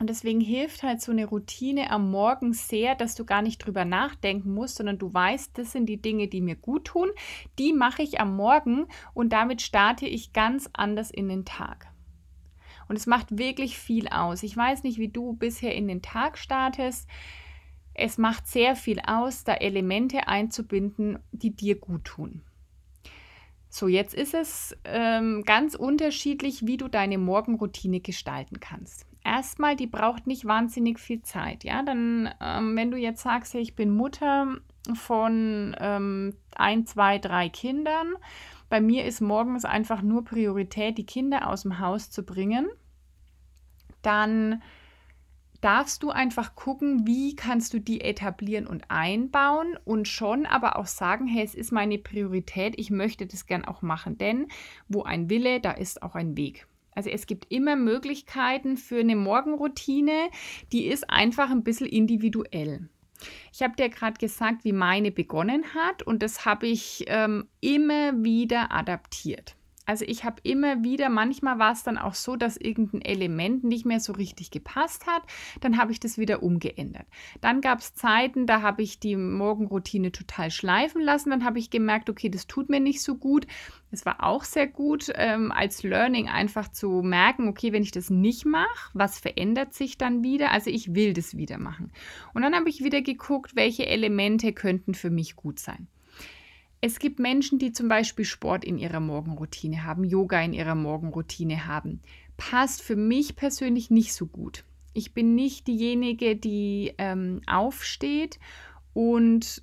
Und 0.00 0.10
deswegen 0.10 0.40
hilft 0.40 0.82
halt 0.82 1.00
so 1.00 1.12
eine 1.12 1.24
Routine 1.24 1.90
am 1.90 2.10
Morgen 2.10 2.52
sehr, 2.52 2.94
dass 2.94 3.14
du 3.14 3.24
gar 3.24 3.42
nicht 3.42 3.58
drüber 3.58 3.84
nachdenken 3.84 4.52
musst, 4.52 4.76
sondern 4.76 4.98
du 4.98 5.14
weißt, 5.14 5.56
das 5.56 5.72
sind 5.72 5.86
die 5.86 6.02
Dinge, 6.02 6.28
die 6.28 6.40
mir 6.40 6.56
gut 6.56 6.86
tun. 6.86 7.10
Die 7.58 7.72
mache 7.72 8.02
ich 8.02 8.20
am 8.20 8.36
Morgen 8.36 8.86
und 9.14 9.32
damit 9.32 9.62
starte 9.62 10.06
ich 10.06 10.32
ganz 10.32 10.68
anders 10.72 11.10
in 11.10 11.28
den 11.28 11.44
Tag. 11.44 11.93
Und 12.88 12.96
es 12.96 13.06
macht 13.06 13.38
wirklich 13.38 13.78
viel 13.78 14.08
aus. 14.08 14.42
Ich 14.42 14.56
weiß 14.56 14.82
nicht, 14.82 14.98
wie 14.98 15.08
du 15.08 15.34
bisher 15.34 15.74
in 15.74 15.88
den 15.88 16.02
Tag 16.02 16.38
startest. 16.38 17.08
Es 17.94 18.18
macht 18.18 18.46
sehr 18.46 18.76
viel 18.76 19.00
aus, 19.06 19.44
da 19.44 19.54
Elemente 19.54 20.28
einzubinden, 20.28 21.18
die 21.32 21.54
dir 21.54 21.78
gut 21.78 22.04
tun. 22.04 22.42
So, 23.68 23.88
jetzt 23.88 24.14
ist 24.14 24.34
es 24.34 24.76
ähm, 24.84 25.42
ganz 25.44 25.74
unterschiedlich, 25.74 26.64
wie 26.64 26.76
du 26.76 26.86
deine 26.86 27.18
Morgenroutine 27.18 27.98
gestalten 28.00 28.60
kannst. 28.60 29.04
Erstmal, 29.24 29.74
die 29.74 29.88
braucht 29.88 30.28
nicht 30.28 30.44
wahnsinnig 30.44 31.00
viel 31.00 31.22
Zeit. 31.22 31.64
Ja, 31.64 31.82
dann, 31.82 32.32
ähm, 32.40 32.76
wenn 32.76 32.92
du 32.92 32.96
jetzt 32.96 33.22
sagst, 33.22 33.54
ich 33.56 33.74
bin 33.74 33.90
Mutter 33.90 34.58
von 34.92 35.74
ähm, 35.80 36.36
ein, 36.54 36.86
zwei, 36.86 37.18
drei 37.18 37.48
Kindern, 37.48 38.14
bei 38.74 38.80
mir 38.80 39.04
ist 39.04 39.20
morgens 39.20 39.64
einfach 39.64 40.02
nur 40.02 40.24
Priorität, 40.24 40.98
die 40.98 41.06
Kinder 41.06 41.48
aus 41.48 41.62
dem 41.62 41.78
Haus 41.78 42.10
zu 42.10 42.24
bringen. 42.24 42.68
Dann 44.02 44.64
darfst 45.60 46.02
du 46.02 46.10
einfach 46.10 46.56
gucken, 46.56 47.06
wie 47.06 47.36
kannst 47.36 47.72
du 47.72 47.78
die 47.78 48.00
etablieren 48.00 48.66
und 48.66 48.90
einbauen 48.90 49.78
und 49.84 50.08
schon 50.08 50.44
aber 50.44 50.76
auch 50.76 50.88
sagen, 50.88 51.28
hey, 51.28 51.44
es 51.44 51.54
ist 51.54 51.70
meine 51.70 51.98
Priorität, 51.98 52.74
ich 52.76 52.90
möchte 52.90 53.28
das 53.28 53.46
gern 53.46 53.64
auch 53.64 53.80
machen, 53.80 54.18
denn 54.18 54.48
wo 54.88 55.04
ein 55.04 55.30
Wille, 55.30 55.60
da 55.60 55.70
ist 55.70 56.02
auch 56.02 56.16
ein 56.16 56.36
Weg. 56.36 56.66
Also 56.96 57.10
es 57.10 57.28
gibt 57.28 57.52
immer 57.52 57.76
Möglichkeiten 57.76 58.76
für 58.76 58.98
eine 58.98 59.14
Morgenroutine, 59.14 60.30
die 60.72 60.86
ist 60.86 61.08
einfach 61.08 61.48
ein 61.48 61.62
bisschen 61.62 61.86
individuell. 61.86 62.88
Ich 63.52 63.62
habe 63.62 63.76
dir 63.76 63.88
gerade 63.88 64.18
gesagt, 64.18 64.64
wie 64.64 64.72
meine 64.72 65.10
begonnen 65.10 65.74
hat 65.74 66.02
und 66.02 66.22
das 66.22 66.44
habe 66.44 66.66
ich 66.66 67.04
ähm, 67.08 67.48
immer 67.60 68.22
wieder 68.22 68.72
adaptiert. 68.72 69.56
Also 69.86 70.04
ich 70.06 70.24
habe 70.24 70.36
immer 70.42 70.82
wieder, 70.82 71.08
manchmal 71.10 71.58
war 71.58 71.72
es 71.72 71.82
dann 71.82 71.98
auch 71.98 72.14
so, 72.14 72.36
dass 72.36 72.56
irgendein 72.56 73.02
Element 73.02 73.64
nicht 73.64 73.84
mehr 73.84 74.00
so 74.00 74.12
richtig 74.12 74.50
gepasst 74.50 75.06
hat. 75.06 75.22
Dann 75.60 75.76
habe 75.76 75.92
ich 75.92 76.00
das 76.00 76.16
wieder 76.16 76.42
umgeändert. 76.42 77.06
Dann 77.40 77.60
gab 77.60 77.80
es 77.80 77.94
Zeiten, 77.94 78.46
da 78.46 78.62
habe 78.62 78.82
ich 78.82 78.98
die 78.98 79.16
Morgenroutine 79.16 80.10
total 80.10 80.50
schleifen 80.50 81.02
lassen. 81.02 81.30
Dann 81.30 81.44
habe 81.44 81.58
ich 81.58 81.70
gemerkt, 81.70 82.08
okay, 82.08 82.30
das 82.30 82.46
tut 82.46 82.70
mir 82.70 82.80
nicht 82.80 83.02
so 83.02 83.16
gut. 83.16 83.46
Es 83.90 84.06
war 84.06 84.24
auch 84.24 84.44
sehr 84.44 84.66
gut, 84.66 85.12
ähm, 85.14 85.52
als 85.52 85.82
Learning 85.82 86.28
einfach 86.28 86.68
zu 86.72 87.02
merken, 87.02 87.48
okay, 87.48 87.72
wenn 87.72 87.82
ich 87.82 87.92
das 87.92 88.10
nicht 88.10 88.44
mache, 88.44 88.90
was 88.92 89.20
verändert 89.20 89.74
sich 89.74 89.98
dann 89.98 90.22
wieder? 90.22 90.50
Also 90.50 90.70
ich 90.70 90.94
will 90.94 91.12
das 91.12 91.36
wieder 91.36 91.58
machen. 91.58 91.92
Und 92.32 92.42
dann 92.42 92.54
habe 92.54 92.68
ich 92.68 92.82
wieder 92.82 93.02
geguckt, 93.02 93.54
welche 93.54 93.86
Elemente 93.86 94.52
könnten 94.52 94.94
für 94.94 95.10
mich 95.10 95.36
gut 95.36 95.58
sein. 95.58 95.88
Es 96.86 96.98
gibt 96.98 97.18
Menschen, 97.18 97.58
die 97.58 97.72
zum 97.72 97.88
Beispiel 97.88 98.26
Sport 98.26 98.62
in 98.62 98.76
ihrer 98.76 99.00
Morgenroutine 99.00 99.84
haben, 99.84 100.04
Yoga 100.04 100.42
in 100.42 100.52
ihrer 100.52 100.74
Morgenroutine 100.74 101.66
haben. 101.66 102.02
Passt 102.36 102.82
für 102.82 102.94
mich 102.94 103.36
persönlich 103.36 103.90
nicht 103.90 104.12
so 104.12 104.26
gut. 104.26 104.64
Ich 104.92 105.14
bin 105.14 105.34
nicht 105.34 105.66
diejenige, 105.66 106.36
die 106.36 106.92
ähm, 106.98 107.40
aufsteht 107.46 108.38
und 108.92 109.62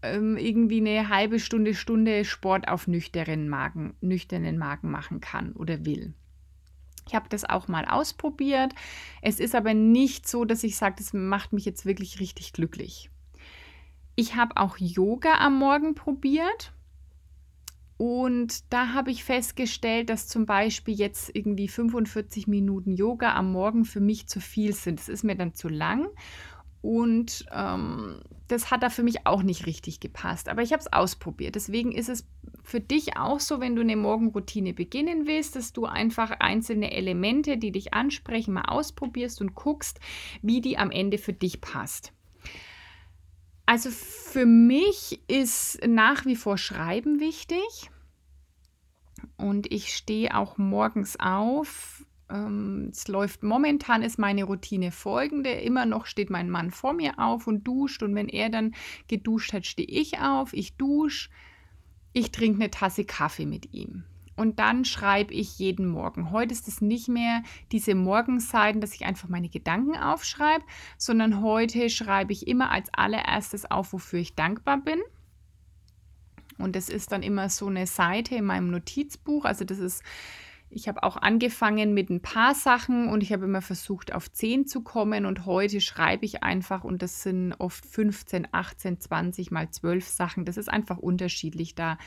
ähm, 0.00 0.38
irgendwie 0.38 0.78
eine 0.78 1.10
halbe 1.10 1.38
Stunde, 1.38 1.74
Stunde 1.74 2.24
Sport 2.24 2.66
auf 2.66 2.88
nüchternen 2.88 3.50
Magen, 3.50 3.92
nüchternen 4.00 4.56
Magen 4.56 4.90
machen 4.90 5.20
kann 5.20 5.52
oder 5.52 5.84
will. 5.84 6.14
Ich 7.06 7.14
habe 7.14 7.28
das 7.28 7.44
auch 7.44 7.68
mal 7.68 7.84
ausprobiert. 7.84 8.72
Es 9.20 9.38
ist 9.38 9.54
aber 9.54 9.74
nicht 9.74 10.26
so, 10.26 10.46
dass 10.46 10.64
ich 10.64 10.76
sage, 10.76 10.94
das 10.96 11.12
macht 11.12 11.52
mich 11.52 11.66
jetzt 11.66 11.84
wirklich 11.84 12.20
richtig 12.20 12.54
glücklich. 12.54 13.10
Ich 14.18 14.34
habe 14.34 14.56
auch 14.56 14.78
Yoga 14.78 15.34
am 15.34 15.60
Morgen 15.60 15.94
probiert. 15.94 16.72
Und 17.98 18.72
da 18.72 18.92
habe 18.92 19.12
ich 19.12 19.22
festgestellt, 19.22 20.10
dass 20.10 20.26
zum 20.26 20.44
Beispiel 20.44 20.92
jetzt 20.94 21.30
irgendwie 21.36 21.68
45 21.68 22.48
Minuten 22.48 22.96
Yoga 22.96 23.36
am 23.36 23.52
Morgen 23.52 23.84
für 23.84 24.00
mich 24.00 24.26
zu 24.26 24.40
viel 24.40 24.74
sind. 24.74 24.98
Das 24.98 25.08
ist 25.08 25.22
mir 25.22 25.36
dann 25.36 25.54
zu 25.54 25.68
lang. 25.68 26.08
Und 26.82 27.46
ähm, 27.52 28.18
das 28.48 28.72
hat 28.72 28.82
da 28.82 28.90
für 28.90 29.04
mich 29.04 29.24
auch 29.24 29.44
nicht 29.44 29.66
richtig 29.66 30.00
gepasst. 30.00 30.48
Aber 30.48 30.62
ich 30.62 30.72
habe 30.72 30.80
es 30.80 30.92
ausprobiert. 30.92 31.54
Deswegen 31.54 31.92
ist 31.92 32.08
es 32.08 32.26
für 32.64 32.80
dich 32.80 33.16
auch 33.16 33.38
so, 33.38 33.60
wenn 33.60 33.76
du 33.76 33.82
eine 33.82 33.94
Morgenroutine 33.94 34.74
beginnen 34.74 35.28
willst, 35.28 35.54
dass 35.54 35.72
du 35.72 35.84
einfach 35.84 36.32
einzelne 36.40 36.90
Elemente, 36.90 37.56
die 37.56 37.70
dich 37.70 37.94
ansprechen, 37.94 38.54
mal 38.54 38.62
ausprobierst 38.62 39.40
und 39.40 39.54
guckst, 39.54 40.00
wie 40.42 40.60
die 40.60 40.76
am 40.76 40.90
Ende 40.90 41.18
für 41.18 41.32
dich 41.32 41.60
passt. 41.60 42.12
Also 43.68 43.90
für 43.90 44.46
mich 44.46 45.20
ist 45.28 45.86
nach 45.86 46.24
wie 46.24 46.36
vor 46.36 46.56
Schreiben 46.56 47.20
wichtig. 47.20 47.90
Und 49.36 49.70
ich 49.70 49.94
stehe 49.94 50.34
auch 50.34 50.56
morgens 50.56 51.20
auf. 51.20 52.02
Ähm, 52.30 52.88
es 52.90 53.08
läuft 53.08 53.42
momentan 53.42 54.02
ist 54.02 54.18
meine 54.18 54.44
Routine 54.44 54.90
folgende. 54.90 55.50
Immer 55.50 55.84
noch 55.84 56.06
steht 56.06 56.30
mein 56.30 56.48
Mann 56.48 56.70
vor 56.70 56.94
mir 56.94 57.18
auf 57.18 57.46
und 57.46 57.64
duscht. 57.64 58.02
Und 58.02 58.14
wenn 58.14 58.30
er 58.30 58.48
dann 58.48 58.74
geduscht 59.06 59.52
hat, 59.52 59.66
stehe 59.66 59.86
ich 59.86 60.18
auf. 60.18 60.54
Ich 60.54 60.78
dusche. 60.78 61.28
Ich 62.14 62.30
trinke 62.32 62.62
eine 62.62 62.70
Tasse 62.70 63.04
Kaffee 63.04 63.44
mit 63.44 63.74
ihm. 63.74 64.04
Und 64.38 64.60
dann 64.60 64.84
schreibe 64.84 65.34
ich 65.34 65.58
jeden 65.58 65.88
Morgen. 65.88 66.30
Heute 66.30 66.54
ist 66.54 66.68
es 66.68 66.80
nicht 66.80 67.08
mehr 67.08 67.42
diese 67.72 67.96
Morgenseiten, 67.96 68.80
dass 68.80 68.94
ich 68.94 69.04
einfach 69.04 69.28
meine 69.28 69.48
Gedanken 69.48 69.96
aufschreibe, 69.96 70.64
sondern 70.96 71.42
heute 71.42 71.90
schreibe 71.90 72.32
ich 72.32 72.46
immer 72.46 72.70
als 72.70 72.88
allererstes 72.94 73.68
auf, 73.68 73.92
wofür 73.92 74.20
ich 74.20 74.36
dankbar 74.36 74.78
bin. 74.78 75.00
Und 76.56 76.76
das 76.76 76.88
ist 76.88 77.10
dann 77.10 77.24
immer 77.24 77.48
so 77.48 77.66
eine 77.66 77.88
Seite 77.88 78.36
in 78.36 78.44
meinem 78.44 78.70
Notizbuch. 78.70 79.44
Also 79.44 79.64
das 79.64 79.80
ist, 79.80 80.04
ich 80.70 80.86
habe 80.86 81.02
auch 81.02 81.16
angefangen 81.16 81.92
mit 81.92 82.08
ein 82.08 82.22
paar 82.22 82.54
Sachen 82.54 83.08
und 83.08 83.24
ich 83.24 83.32
habe 83.32 83.44
immer 83.44 83.62
versucht, 83.62 84.14
auf 84.14 84.30
10 84.30 84.68
zu 84.68 84.82
kommen. 84.82 85.26
Und 85.26 85.46
heute 85.46 85.80
schreibe 85.80 86.24
ich 86.24 86.44
einfach 86.44 86.84
und 86.84 87.02
das 87.02 87.24
sind 87.24 87.54
oft 87.58 87.84
15, 87.84 88.46
18, 88.52 89.00
20 89.00 89.50
mal 89.50 89.68
12 89.68 90.06
Sachen. 90.06 90.44
Das 90.44 90.56
ist 90.56 90.68
einfach 90.68 90.98
unterschiedlich 90.98 91.74
da. 91.74 91.98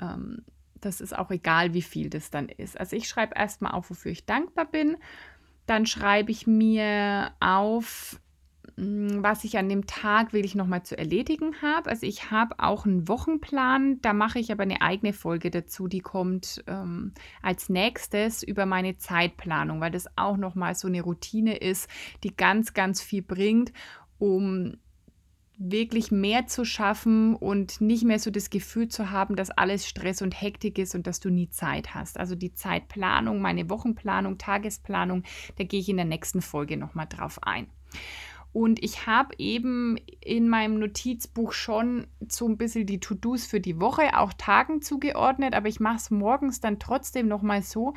Ähm, 0.00 0.44
das 0.80 1.00
ist 1.00 1.16
auch 1.16 1.30
egal, 1.30 1.74
wie 1.74 1.82
viel 1.82 2.10
das 2.10 2.30
dann 2.30 2.48
ist. 2.48 2.78
Also 2.78 2.96
ich 2.96 3.08
schreibe 3.08 3.36
erstmal 3.36 3.72
auf, 3.72 3.90
wofür 3.90 4.12
ich 4.12 4.26
dankbar 4.26 4.66
bin. 4.66 4.96
Dann 5.66 5.86
schreibe 5.86 6.30
ich 6.30 6.46
mir 6.46 7.32
auf, 7.40 8.20
hm, 8.76 9.22
was 9.22 9.44
ich 9.44 9.58
an 9.58 9.68
dem 9.68 9.86
Tag 9.86 10.32
will 10.32 10.44
ich 10.44 10.54
nochmal 10.54 10.82
zu 10.82 10.96
erledigen 10.98 11.60
habe. 11.62 11.90
Also 11.90 12.06
ich 12.06 12.30
habe 12.30 12.56
auch 12.58 12.84
einen 12.84 13.08
Wochenplan, 13.08 14.00
da 14.02 14.12
mache 14.12 14.38
ich 14.38 14.52
aber 14.52 14.62
eine 14.62 14.82
eigene 14.82 15.12
Folge 15.12 15.50
dazu, 15.50 15.88
die 15.88 16.00
kommt 16.00 16.62
ähm, 16.66 17.12
als 17.42 17.68
nächstes 17.68 18.42
über 18.42 18.66
meine 18.66 18.96
Zeitplanung, 18.98 19.80
weil 19.80 19.90
das 19.90 20.06
auch 20.16 20.36
nochmal 20.36 20.74
so 20.74 20.88
eine 20.88 21.02
Routine 21.02 21.56
ist, 21.56 21.88
die 22.22 22.36
ganz, 22.36 22.74
ganz 22.74 23.02
viel 23.02 23.22
bringt, 23.22 23.72
um 24.18 24.76
wirklich 25.58 26.10
mehr 26.10 26.46
zu 26.46 26.64
schaffen 26.64 27.34
und 27.34 27.80
nicht 27.80 28.04
mehr 28.04 28.18
so 28.18 28.30
das 28.30 28.50
Gefühl 28.50 28.88
zu 28.88 29.10
haben, 29.10 29.36
dass 29.36 29.50
alles 29.50 29.88
Stress 29.88 30.20
und 30.20 30.40
Hektik 30.40 30.78
ist 30.78 30.94
und 30.94 31.06
dass 31.06 31.18
du 31.18 31.30
nie 31.30 31.48
Zeit 31.48 31.94
hast. 31.94 32.18
Also 32.18 32.34
die 32.34 32.52
Zeitplanung, 32.52 33.40
meine 33.40 33.70
Wochenplanung, 33.70 34.36
Tagesplanung, 34.38 35.22
da 35.56 35.64
gehe 35.64 35.80
ich 35.80 35.88
in 35.88 35.96
der 35.96 36.04
nächsten 36.04 36.42
Folge 36.42 36.76
nochmal 36.76 37.06
drauf 37.08 37.38
ein. 37.42 37.68
Und 38.52 38.82
ich 38.82 39.06
habe 39.06 39.34
eben 39.38 39.98
in 40.20 40.48
meinem 40.48 40.78
Notizbuch 40.78 41.52
schon 41.52 42.06
so 42.28 42.48
ein 42.48 42.56
bisschen 42.56 42.86
die 42.86 43.00
To-Dos 43.00 43.44
für 43.44 43.60
die 43.60 43.80
Woche, 43.80 44.18
auch 44.18 44.32
Tagen 44.32 44.80
zugeordnet, 44.80 45.54
aber 45.54 45.68
ich 45.68 45.80
mache 45.80 45.96
es 45.96 46.10
morgens 46.10 46.60
dann 46.60 46.78
trotzdem 46.78 47.28
nochmal 47.28 47.62
so, 47.62 47.94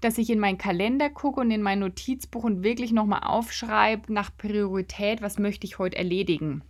dass 0.00 0.18
ich 0.18 0.30
in 0.30 0.40
meinen 0.40 0.58
Kalender 0.58 1.10
gucke 1.10 1.40
und 1.40 1.50
in 1.50 1.62
mein 1.62 1.78
Notizbuch 1.78 2.44
und 2.44 2.62
wirklich 2.62 2.92
nochmal 2.92 3.20
aufschreibe 3.22 4.12
nach 4.12 4.36
Priorität, 4.36 5.22
was 5.22 5.38
möchte 5.38 5.66
ich 5.66 5.78
heute 5.78 5.96
erledigen. 5.96 6.62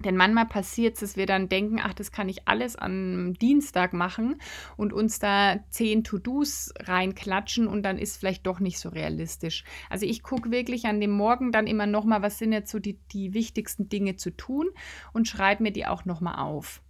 Denn 0.00 0.16
manchmal 0.16 0.46
passiert 0.46 0.94
es, 0.94 1.00
dass 1.00 1.16
wir 1.16 1.26
dann 1.26 1.48
denken, 1.48 1.78
ach, 1.80 1.94
das 1.94 2.10
kann 2.10 2.28
ich 2.28 2.48
alles 2.48 2.76
am 2.76 3.34
Dienstag 3.34 3.92
machen 3.92 4.40
und 4.76 4.92
uns 4.92 5.18
da 5.18 5.60
zehn 5.70 6.02
To-Dos 6.02 6.72
reinklatschen 6.80 7.68
und 7.68 7.82
dann 7.82 7.98
ist 7.98 8.16
vielleicht 8.16 8.46
doch 8.46 8.58
nicht 8.58 8.78
so 8.78 8.88
realistisch. 8.88 9.64
Also 9.90 10.06
ich 10.06 10.22
gucke 10.22 10.50
wirklich 10.50 10.86
an 10.86 11.00
dem 11.00 11.10
Morgen 11.10 11.52
dann 11.52 11.66
immer 11.66 11.86
nochmal, 11.86 12.22
was 12.22 12.38
sind 12.38 12.52
jetzt 12.52 12.70
so 12.70 12.78
die, 12.78 12.98
die 13.12 13.34
wichtigsten 13.34 13.88
Dinge 13.88 14.16
zu 14.16 14.30
tun 14.30 14.68
und 15.12 15.28
schreibe 15.28 15.62
mir 15.62 15.72
die 15.72 15.86
auch 15.86 16.04
nochmal 16.04 16.36
auf. 16.36 16.82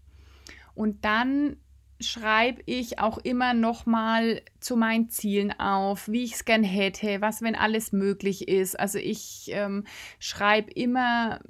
Und 0.75 1.05
dann 1.05 1.57
schreibe 2.01 2.63
ich 2.67 2.99
auch 2.99 3.19
immer 3.19 3.55
nochmal 3.55 4.43
zu 4.61 4.77
meinen 4.77 5.09
Zielen 5.09 5.53
auf, 5.59 6.09
wie 6.09 6.25
ich 6.25 6.35
es 6.35 6.45
gern 6.45 6.65
hätte, 6.65 7.21
was, 7.21 7.43
wenn 7.43 7.55
alles 7.55 7.93
möglich 7.93 8.49
ist. 8.49 8.79
Also 8.79 8.99
ich 8.99 9.51
ähm, 9.53 9.85
schreibe 10.19 10.71
immer 10.73 11.41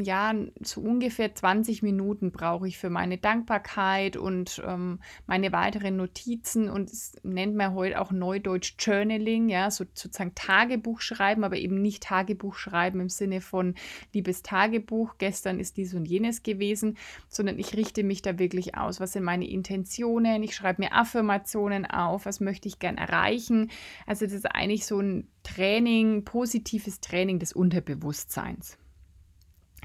ja, 0.00 0.34
so 0.62 0.80
ungefähr 0.80 1.34
20 1.34 1.82
Minuten 1.82 2.32
brauche 2.32 2.66
ich 2.66 2.78
für 2.78 2.90
meine 2.90 3.18
Dankbarkeit 3.18 4.16
und 4.16 4.62
ähm, 4.66 5.00
meine 5.26 5.52
weiteren 5.52 5.96
Notizen 5.96 6.68
und 6.68 6.90
es 6.90 7.12
nennt 7.22 7.54
man 7.54 7.74
heute 7.74 8.00
auch 8.00 8.10
Neudeutsch 8.10 8.74
Journaling, 8.78 9.48
ja, 9.48 9.70
so, 9.70 9.84
sozusagen 9.94 10.34
Tagebuch 10.34 11.00
schreiben, 11.00 11.44
aber 11.44 11.56
eben 11.56 11.80
nicht 11.80 12.02
Tagebuch 12.02 12.54
schreiben 12.54 13.00
im 13.00 13.08
Sinne 13.08 13.40
von 13.40 13.74
liebes 14.12 14.42
Tagebuch, 14.42 15.14
gestern 15.18 15.60
ist 15.60 15.76
dies 15.76 15.94
und 15.94 16.06
jenes 16.06 16.42
gewesen, 16.42 16.96
sondern 17.28 17.58
ich 17.58 17.76
richte 17.76 18.02
mich 18.02 18.22
da 18.22 18.38
wirklich 18.38 18.76
aus, 18.76 19.00
was 19.00 19.12
sind 19.12 19.24
meine 19.24 19.48
Intentionen, 19.48 20.42
ich 20.42 20.54
schreibe 20.54 20.82
mir 20.82 20.92
Affirmationen 20.92 21.86
auf, 21.86 22.26
was 22.26 22.40
möchte 22.40 22.68
ich 22.68 22.78
gern 22.78 22.98
erreichen. 22.98 23.70
Also 24.06 24.24
das 24.24 24.34
ist 24.34 24.46
eigentlich 24.46 24.86
so 24.86 25.00
ein 25.00 25.28
Training, 25.42 26.24
positives 26.24 27.00
Training 27.00 27.38
des 27.38 27.52
Unterbewusstseins. 27.52 28.78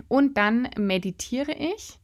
Und 0.08 0.38
dann 0.38 0.70
meditiere 0.78 1.54
ich. 1.54 2.00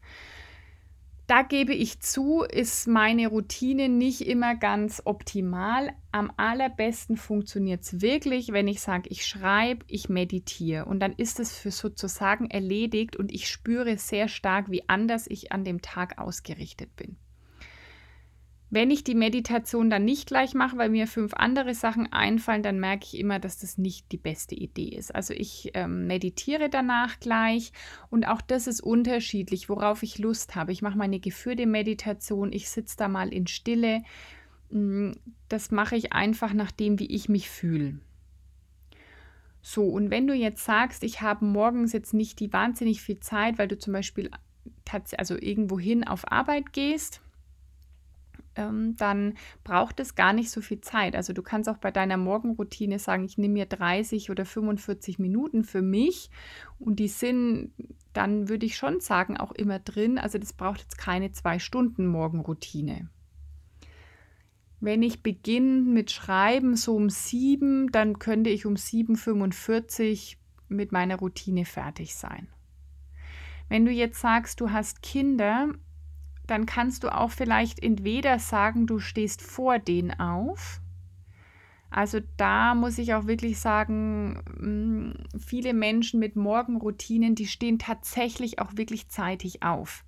Da 1.31 1.43
gebe 1.43 1.73
ich 1.73 2.01
zu, 2.01 2.41
ist 2.41 2.89
meine 2.89 3.27
Routine 3.27 3.87
nicht 3.87 4.19
immer 4.27 4.53
ganz 4.55 5.01
optimal. 5.05 5.93
Am 6.11 6.29
allerbesten 6.35 7.15
funktioniert 7.15 7.83
es 7.83 8.01
wirklich, 8.01 8.51
wenn 8.51 8.67
ich 8.67 8.81
sage, 8.81 9.07
ich 9.09 9.25
schreibe, 9.25 9.85
ich 9.87 10.09
meditiere. 10.09 10.83
Und 10.83 10.99
dann 10.99 11.13
ist 11.13 11.39
es 11.39 11.57
für 11.57 11.71
sozusagen 11.71 12.49
erledigt 12.49 13.15
und 13.15 13.31
ich 13.31 13.47
spüre 13.47 13.97
sehr 13.97 14.27
stark, 14.27 14.71
wie 14.71 14.89
anders 14.89 15.25
ich 15.29 15.53
an 15.53 15.63
dem 15.63 15.81
Tag 15.81 16.17
ausgerichtet 16.17 16.97
bin. 16.97 17.15
Wenn 18.73 18.89
ich 18.89 19.03
die 19.03 19.15
Meditation 19.15 19.89
dann 19.89 20.05
nicht 20.05 20.27
gleich 20.27 20.53
mache, 20.53 20.77
weil 20.77 20.89
mir 20.89 21.05
fünf 21.05 21.33
andere 21.33 21.75
Sachen 21.75 22.11
einfallen, 22.13 22.63
dann 22.63 22.79
merke 22.79 23.03
ich 23.03 23.19
immer, 23.19 23.37
dass 23.37 23.59
das 23.59 23.77
nicht 23.77 24.13
die 24.13 24.17
beste 24.17 24.55
Idee 24.55 24.87
ist. 24.87 25.13
Also 25.13 25.33
ich 25.33 25.71
ähm, 25.73 26.07
meditiere 26.07 26.69
danach 26.69 27.19
gleich 27.19 27.73
und 28.09 28.25
auch 28.25 28.39
das 28.39 28.67
ist 28.67 28.79
unterschiedlich, 28.79 29.67
worauf 29.67 30.03
ich 30.03 30.19
Lust 30.19 30.55
habe. 30.55 30.71
Ich 30.71 30.81
mache 30.81 30.97
meine 30.97 31.19
geführte 31.19 31.65
Meditation, 31.65 32.53
ich 32.53 32.69
sitze 32.69 32.95
da 32.95 33.09
mal 33.09 33.33
in 33.33 33.45
Stille. 33.45 34.03
Mm, 34.69 35.11
das 35.49 35.71
mache 35.71 35.97
ich 35.97 36.13
einfach 36.13 36.53
nach 36.53 36.71
dem, 36.71 36.97
wie 36.97 37.13
ich 37.13 37.27
mich 37.27 37.49
fühle. 37.49 37.99
So, 39.61 39.83
und 39.83 40.11
wenn 40.11 40.27
du 40.27 40.33
jetzt 40.33 40.63
sagst, 40.63 41.03
ich 41.03 41.19
habe 41.19 41.43
morgens 41.43 41.91
jetzt 41.91 42.13
nicht 42.13 42.39
die 42.39 42.53
wahnsinnig 42.53 43.01
viel 43.01 43.19
Zeit, 43.19 43.57
weil 43.57 43.67
du 43.67 43.77
zum 43.77 43.91
Beispiel 43.91 44.31
also 45.17 45.35
irgendwo 45.35 45.77
hin 45.77 46.05
auf 46.05 46.31
Arbeit 46.31 46.71
gehst, 46.71 47.21
ähm, 48.55 48.95
dann 48.97 49.35
braucht 49.63 49.99
es 49.99 50.15
gar 50.15 50.33
nicht 50.33 50.49
so 50.49 50.61
viel 50.61 50.81
Zeit. 50.81 51.15
Also 51.15 51.33
du 51.33 51.41
kannst 51.41 51.69
auch 51.69 51.77
bei 51.77 51.91
deiner 51.91 52.17
Morgenroutine 52.17 52.99
sagen, 52.99 53.25
ich 53.25 53.37
nehme 53.37 53.53
mir 53.53 53.65
30 53.65 54.29
oder 54.29 54.45
45 54.45 55.19
Minuten 55.19 55.63
für 55.63 55.81
mich 55.81 56.29
und 56.79 56.97
die 56.99 57.07
sind 57.07 57.71
dann, 58.13 58.49
würde 58.49 58.65
ich 58.65 58.75
schon 58.75 58.99
sagen, 58.99 59.37
auch 59.37 59.51
immer 59.51 59.79
drin. 59.79 60.17
Also 60.17 60.37
das 60.37 60.53
braucht 60.53 60.81
jetzt 60.81 60.97
keine 60.97 61.31
zwei 61.31 61.59
Stunden 61.59 62.05
Morgenroutine. 62.05 63.09
Wenn 64.79 65.03
ich 65.03 65.21
beginne 65.21 65.81
mit 65.81 66.11
Schreiben 66.11 66.75
so 66.75 66.95
um 66.95 67.09
sieben, 67.09 67.91
dann 67.91 68.17
könnte 68.17 68.49
ich 68.49 68.65
um 68.65 68.73
7.45 68.73 70.37
mit 70.69 70.91
meiner 70.91 71.17
Routine 71.17 71.65
fertig 71.65 72.15
sein. 72.15 72.47
Wenn 73.69 73.85
du 73.85 73.91
jetzt 73.91 74.19
sagst, 74.19 74.59
du 74.59 74.71
hast 74.71 75.01
Kinder 75.03 75.69
dann 76.51 76.65
kannst 76.65 77.03
du 77.03 77.15
auch 77.15 77.31
vielleicht 77.31 77.81
entweder 77.81 78.37
sagen, 78.37 78.85
du 78.85 78.99
stehst 78.99 79.41
vor 79.41 79.79
denen 79.79 80.19
auf. 80.19 80.81
Also 81.89 82.19
da 82.35 82.75
muss 82.75 82.97
ich 82.97 83.13
auch 83.13 83.25
wirklich 83.25 83.59
sagen, 83.59 84.43
mm, 84.59 85.39
viele 85.39 85.73
Menschen 85.73 86.19
mit 86.19 86.35
Morgenroutinen, 86.35 87.35
die 87.35 87.47
stehen 87.47 87.79
tatsächlich 87.79 88.59
auch 88.59 88.75
wirklich 88.75 89.07
zeitig 89.07 89.63
auf. 89.63 90.03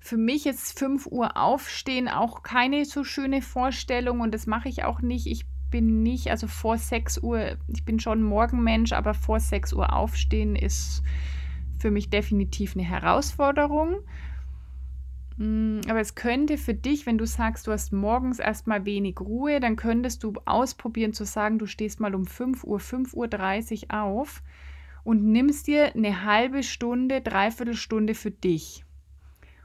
Für 0.00 0.16
mich 0.16 0.46
ist 0.46 0.78
5 0.78 1.06
Uhr 1.06 1.36
aufstehen 1.36 2.08
auch 2.08 2.42
keine 2.42 2.84
so 2.86 3.04
schöne 3.04 3.42
Vorstellung 3.42 4.20
und 4.20 4.34
das 4.34 4.46
mache 4.46 4.70
ich 4.70 4.84
auch 4.84 5.02
nicht. 5.02 5.26
Ich 5.26 5.44
bin 5.70 6.02
nicht, 6.02 6.30
also 6.30 6.46
vor 6.46 6.78
6 6.78 7.18
Uhr, 7.18 7.56
ich 7.68 7.84
bin 7.84 8.00
schon 8.00 8.22
Morgenmensch, 8.22 8.92
aber 8.92 9.12
vor 9.12 9.40
6 9.40 9.74
Uhr 9.74 9.92
aufstehen 9.92 10.56
ist 10.56 11.02
für 11.78 11.90
mich 11.90 12.08
definitiv 12.08 12.76
eine 12.76 12.84
Herausforderung. 12.84 13.96
Mm, 15.42 15.80
aber 15.88 15.98
es 15.98 16.14
könnte 16.14 16.56
für 16.56 16.72
dich, 16.72 17.04
wenn 17.04 17.18
du 17.18 17.26
sagst, 17.26 17.66
du 17.66 17.72
hast 17.72 17.92
morgens 17.92 18.38
erstmal 18.38 18.84
wenig 18.84 19.18
Ruhe, 19.18 19.58
dann 19.58 19.74
könntest 19.74 20.22
du 20.22 20.34
ausprobieren 20.44 21.14
zu 21.14 21.24
sagen, 21.24 21.58
du 21.58 21.66
stehst 21.66 21.98
mal 21.98 22.14
um 22.14 22.26
5 22.26 22.62
Uhr, 22.62 22.78
5.30 22.78 23.92
Uhr 23.92 24.02
auf 24.04 24.40
und 25.02 25.24
nimmst 25.24 25.66
dir 25.66 25.96
eine 25.96 26.24
halbe 26.24 26.62
Stunde, 26.62 27.20
dreiviertel 27.22 27.74
Stunde 27.74 28.14
für 28.14 28.30
dich. 28.30 28.84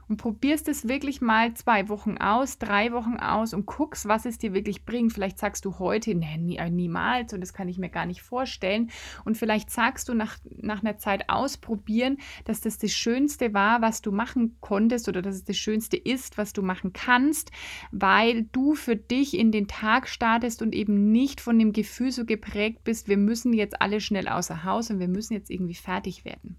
Und 0.08 0.16
probierst 0.16 0.68
es 0.68 0.88
wirklich 0.88 1.20
mal 1.20 1.54
zwei 1.54 1.88
Wochen 1.88 2.16
aus, 2.16 2.58
drei 2.58 2.92
Wochen 2.92 3.16
aus 3.16 3.52
und 3.52 3.66
guckst, 3.66 4.08
was 4.08 4.24
es 4.24 4.38
dir 4.38 4.54
wirklich 4.54 4.84
bringt. 4.84 5.12
Vielleicht 5.12 5.38
sagst 5.38 5.64
du 5.64 5.78
heute, 5.78 6.14
nee, 6.14 6.36
nie, 6.38 6.56
äh, 6.56 6.70
niemals 6.70 7.34
und 7.34 7.40
das 7.40 7.52
kann 7.52 7.68
ich 7.68 7.78
mir 7.78 7.90
gar 7.90 8.06
nicht 8.06 8.22
vorstellen. 8.22 8.90
Und 9.24 9.36
vielleicht 9.36 9.70
sagst 9.70 10.08
du 10.08 10.14
nach, 10.14 10.38
nach 10.44 10.82
einer 10.82 10.96
Zeit 10.96 11.28
ausprobieren, 11.28 12.18
dass 12.44 12.60
das 12.60 12.78
das 12.78 12.92
Schönste 12.92 13.52
war, 13.52 13.82
was 13.82 14.00
du 14.00 14.10
machen 14.10 14.56
konntest 14.60 15.08
oder 15.08 15.20
dass 15.20 15.34
es 15.34 15.44
das 15.44 15.56
Schönste 15.56 15.96
ist, 15.96 16.38
was 16.38 16.52
du 16.52 16.62
machen 16.62 16.92
kannst, 16.92 17.50
weil 17.92 18.44
du 18.52 18.74
für 18.74 18.96
dich 18.96 19.36
in 19.36 19.52
den 19.52 19.68
Tag 19.68 20.08
startest 20.08 20.62
und 20.62 20.74
eben 20.74 21.12
nicht 21.12 21.40
von 21.40 21.58
dem 21.58 21.72
Gefühl 21.72 22.12
so 22.12 22.24
geprägt 22.24 22.84
bist, 22.84 23.08
wir 23.08 23.18
müssen 23.18 23.52
jetzt 23.52 23.82
alle 23.82 24.00
schnell 24.00 24.28
außer 24.28 24.64
Haus 24.64 24.90
und 24.90 25.00
wir 25.00 25.08
müssen 25.08 25.34
jetzt 25.34 25.50
irgendwie 25.50 25.74
fertig 25.74 26.24
werden. 26.24 26.56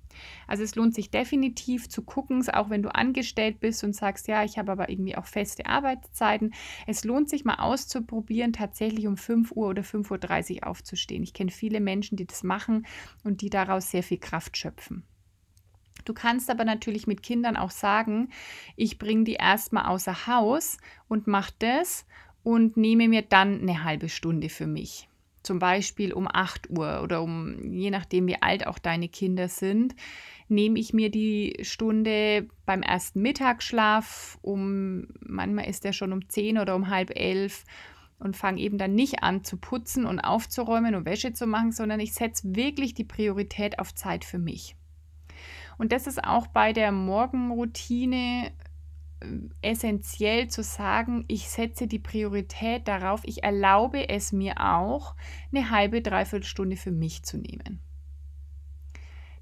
Also 0.48 0.64
es 0.64 0.76
lohnt 0.76 0.94
sich 0.94 1.10
definitiv 1.10 1.90
zu 1.90 2.04
gucken, 2.04 2.48
auch 2.50 2.70
wenn 2.70 2.84
du 2.84 2.94
angestellt 2.94 3.39
bist 3.60 3.84
und 3.84 3.96
sagst, 3.96 4.28
ja, 4.28 4.44
ich 4.44 4.58
habe 4.58 4.72
aber 4.72 4.90
irgendwie 4.90 5.16
auch 5.16 5.26
feste 5.26 5.66
Arbeitszeiten. 5.66 6.54
Es 6.88 7.04
lohnt 7.04 7.30
sich 7.30 7.46
mal 7.46 7.56
auszuprobieren, 7.56 8.54
tatsächlich 8.54 9.08
um 9.08 9.18
5 9.18 9.52
Uhr 9.52 9.70
oder 9.70 9.82
5.30 9.82 10.62
Uhr 10.62 10.68
aufzustehen. 10.68 11.24
Ich 11.24 11.34
kenne 11.34 11.52
viele 11.52 11.80
Menschen, 11.80 12.16
die 12.18 12.26
das 12.26 12.44
machen 12.44 12.86
und 13.24 13.42
die 13.42 13.50
daraus 13.50 13.92
sehr 13.92 14.04
viel 14.04 14.20
Kraft 14.20 14.58
schöpfen. 14.58 15.04
Du 16.06 16.14
kannst 16.14 16.50
aber 16.50 16.66
natürlich 16.66 17.08
mit 17.08 17.22
Kindern 17.24 17.58
auch 17.58 17.72
sagen, 17.72 18.30
ich 18.76 18.98
bringe 18.98 19.26
die 19.26 19.34
erstmal 19.34 19.86
außer 19.86 20.28
Haus 20.28 20.78
und 21.08 21.28
mache 21.28 21.54
das 21.60 22.06
und 22.42 22.78
nehme 22.78 23.08
mir 23.10 23.22
dann 23.22 23.62
eine 23.62 23.84
halbe 23.84 24.10
Stunde 24.10 24.50
für 24.50 24.68
mich 24.68 25.09
zum 25.50 25.58
Beispiel 25.58 26.14
um 26.14 26.28
8 26.32 26.70
Uhr 26.70 27.02
oder 27.02 27.24
um, 27.24 27.74
je 27.74 27.90
nachdem, 27.90 28.28
wie 28.28 28.40
alt 28.40 28.68
auch 28.68 28.78
deine 28.78 29.10
Kinder 29.10 29.48
sind, 29.48 29.96
nehme 30.48 30.78
ich 30.78 30.94
mir 30.94 31.10
die 31.10 31.58
Stunde 31.64 32.48
beim 32.68 32.84
ersten 32.84 33.24
Mittagsschlaf, 33.24 34.38
um, 34.44 35.08
manchmal 35.22 35.68
ist 35.68 35.86
der 35.86 35.94
schon 35.94 36.14
um 36.14 36.30
10 36.30 36.60
oder 36.60 36.76
um 36.76 36.92
halb 36.92 37.10
elf 37.18 37.64
und 38.20 38.38
fange 38.38 38.62
eben 38.62 38.78
dann 38.78 38.94
nicht 38.94 39.24
an 39.24 39.44
zu 39.44 39.58
putzen 39.58 40.06
und 40.06 40.20
aufzuräumen 40.20 40.94
und 40.94 41.06
Wäsche 41.06 41.34
zu 41.34 41.48
machen, 41.48 41.72
sondern 41.72 42.00
ich 42.00 42.14
setze 42.14 42.56
wirklich 42.56 42.94
die 42.94 43.04
Priorität 43.04 43.80
auf 43.80 43.96
Zeit 43.96 44.26
für 44.26 44.38
mich. 44.38 44.76
Und 45.80 45.92
das 45.92 46.06
ist 46.06 46.24
auch 46.24 46.46
bei 46.46 46.74
der 46.74 46.92
Morgenroutine 46.92 48.52
essentiell 49.62 50.48
zu 50.48 50.64
sagen, 50.64 51.26
ich 51.28 51.50
setze 51.50 51.88
die 51.88 52.00
Priorität 52.00 52.88
darauf, 52.88 53.22
ich 53.24 53.44
erlaube 53.44 54.10
es 54.10 54.32
mir 54.32 54.56
auch, 54.60 55.16
eine 55.52 55.70
halbe, 55.72 56.02
dreiviertel 56.02 56.46
Stunde 56.46 56.78
für 56.78 56.92
mich 56.92 57.24
zu 57.24 57.38
nehmen. 57.38 57.82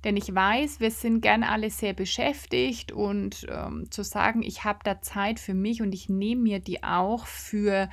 Denn 0.03 0.15
ich 0.15 0.33
weiß, 0.33 0.79
wir 0.79 0.91
sind 0.91 1.21
gern 1.21 1.43
alle 1.43 1.69
sehr 1.69 1.93
beschäftigt 1.93 2.91
und 2.91 3.45
ähm, 3.49 3.89
zu 3.91 4.03
sagen, 4.03 4.41
ich 4.43 4.63
habe 4.63 4.79
da 4.83 5.01
Zeit 5.01 5.39
für 5.39 5.53
mich 5.53 5.81
und 5.81 5.93
ich 5.93 6.07
nehme 6.07 6.43
mir 6.43 6.59
die 6.59 6.83
auch 6.83 7.25
für, 7.25 7.89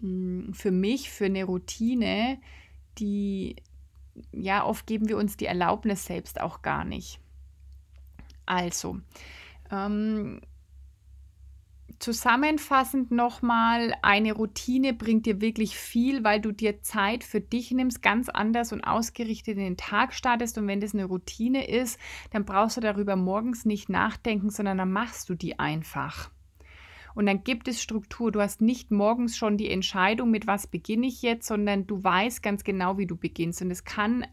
mh, 0.00 0.46
hm, 0.46 0.54
für 0.54 0.70
mich, 0.70 1.10
für 1.10 1.26
eine 1.26 1.44
Routine, 1.44 2.38
die, 2.98 3.56
ja, 4.32 4.64
oft 4.64 4.86
geben 4.86 5.08
wir 5.08 5.16
uns 5.16 5.36
die 5.36 5.46
Erlaubnis 5.46 6.04
selbst 6.04 6.40
auch 6.40 6.62
gar 6.62 6.84
nicht. 6.84 7.20
Also, 8.46 9.00
ähm, 9.70 10.40
zusammenfassend 11.98 13.10
nochmal, 13.10 13.94
eine 14.02 14.32
Routine 14.32 14.94
bringt 14.94 15.26
dir 15.26 15.40
wirklich 15.40 15.76
viel, 15.76 16.24
weil 16.24 16.40
du 16.40 16.52
dir 16.52 16.82
Zeit 16.82 17.24
für 17.24 17.40
dich 17.40 17.70
nimmst, 17.72 18.02
ganz 18.02 18.28
anders 18.28 18.72
und 18.72 18.84
ausgerichtet 18.84 19.56
in 19.56 19.64
den 19.64 19.76
Tag 19.76 20.14
startest. 20.14 20.58
Und 20.58 20.66
wenn 20.68 20.80
das 20.80 20.94
eine 20.94 21.06
Routine 21.06 21.68
ist, 21.68 21.98
dann 22.30 22.44
brauchst 22.44 22.76
du 22.76 22.80
darüber 22.80 23.16
morgens 23.16 23.64
nicht 23.64 23.88
nachdenken, 23.88 24.50
sondern 24.50 24.78
dann 24.78 24.92
machst 24.92 25.28
du 25.28 25.34
die 25.34 25.58
einfach. 25.58 26.30
Und 27.14 27.26
dann 27.26 27.42
gibt 27.42 27.66
es 27.66 27.82
Struktur. 27.82 28.30
Du 28.30 28.40
hast 28.40 28.60
nicht 28.60 28.92
morgens 28.92 29.36
schon 29.36 29.56
die 29.56 29.70
Entscheidung, 29.70 30.30
mit 30.30 30.46
was 30.46 30.68
beginne 30.68 31.08
ich 31.08 31.20
jetzt, 31.22 31.48
sondern 31.48 31.86
du 31.86 32.04
weißt 32.04 32.44
ganz 32.44 32.62
genau, 32.62 32.96
wie 32.96 33.06
du 33.06 33.16
beginnst. 33.16 33.60
Und 33.60 33.72
es 33.72 33.84
kann 33.84 34.24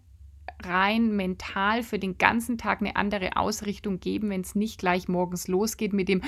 rein 0.64 1.16
mental 1.16 1.82
für 1.82 1.98
den 1.98 2.20
ganzen 2.20 2.60
Tag 2.60 2.82
eine 2.82 2.96
andere 2.96 3.38
Ausrichtung 3.38 4.00
geben, 4.00 4.30
wenn 4.30 4.42
es 4.42 4.54
nicht 4.54 4.80
gleich 4.80 5.08
morgens 5.08 5.48
losgeht 5.48 5.94
mit 5.94 6.10
dem, 6.10 6.22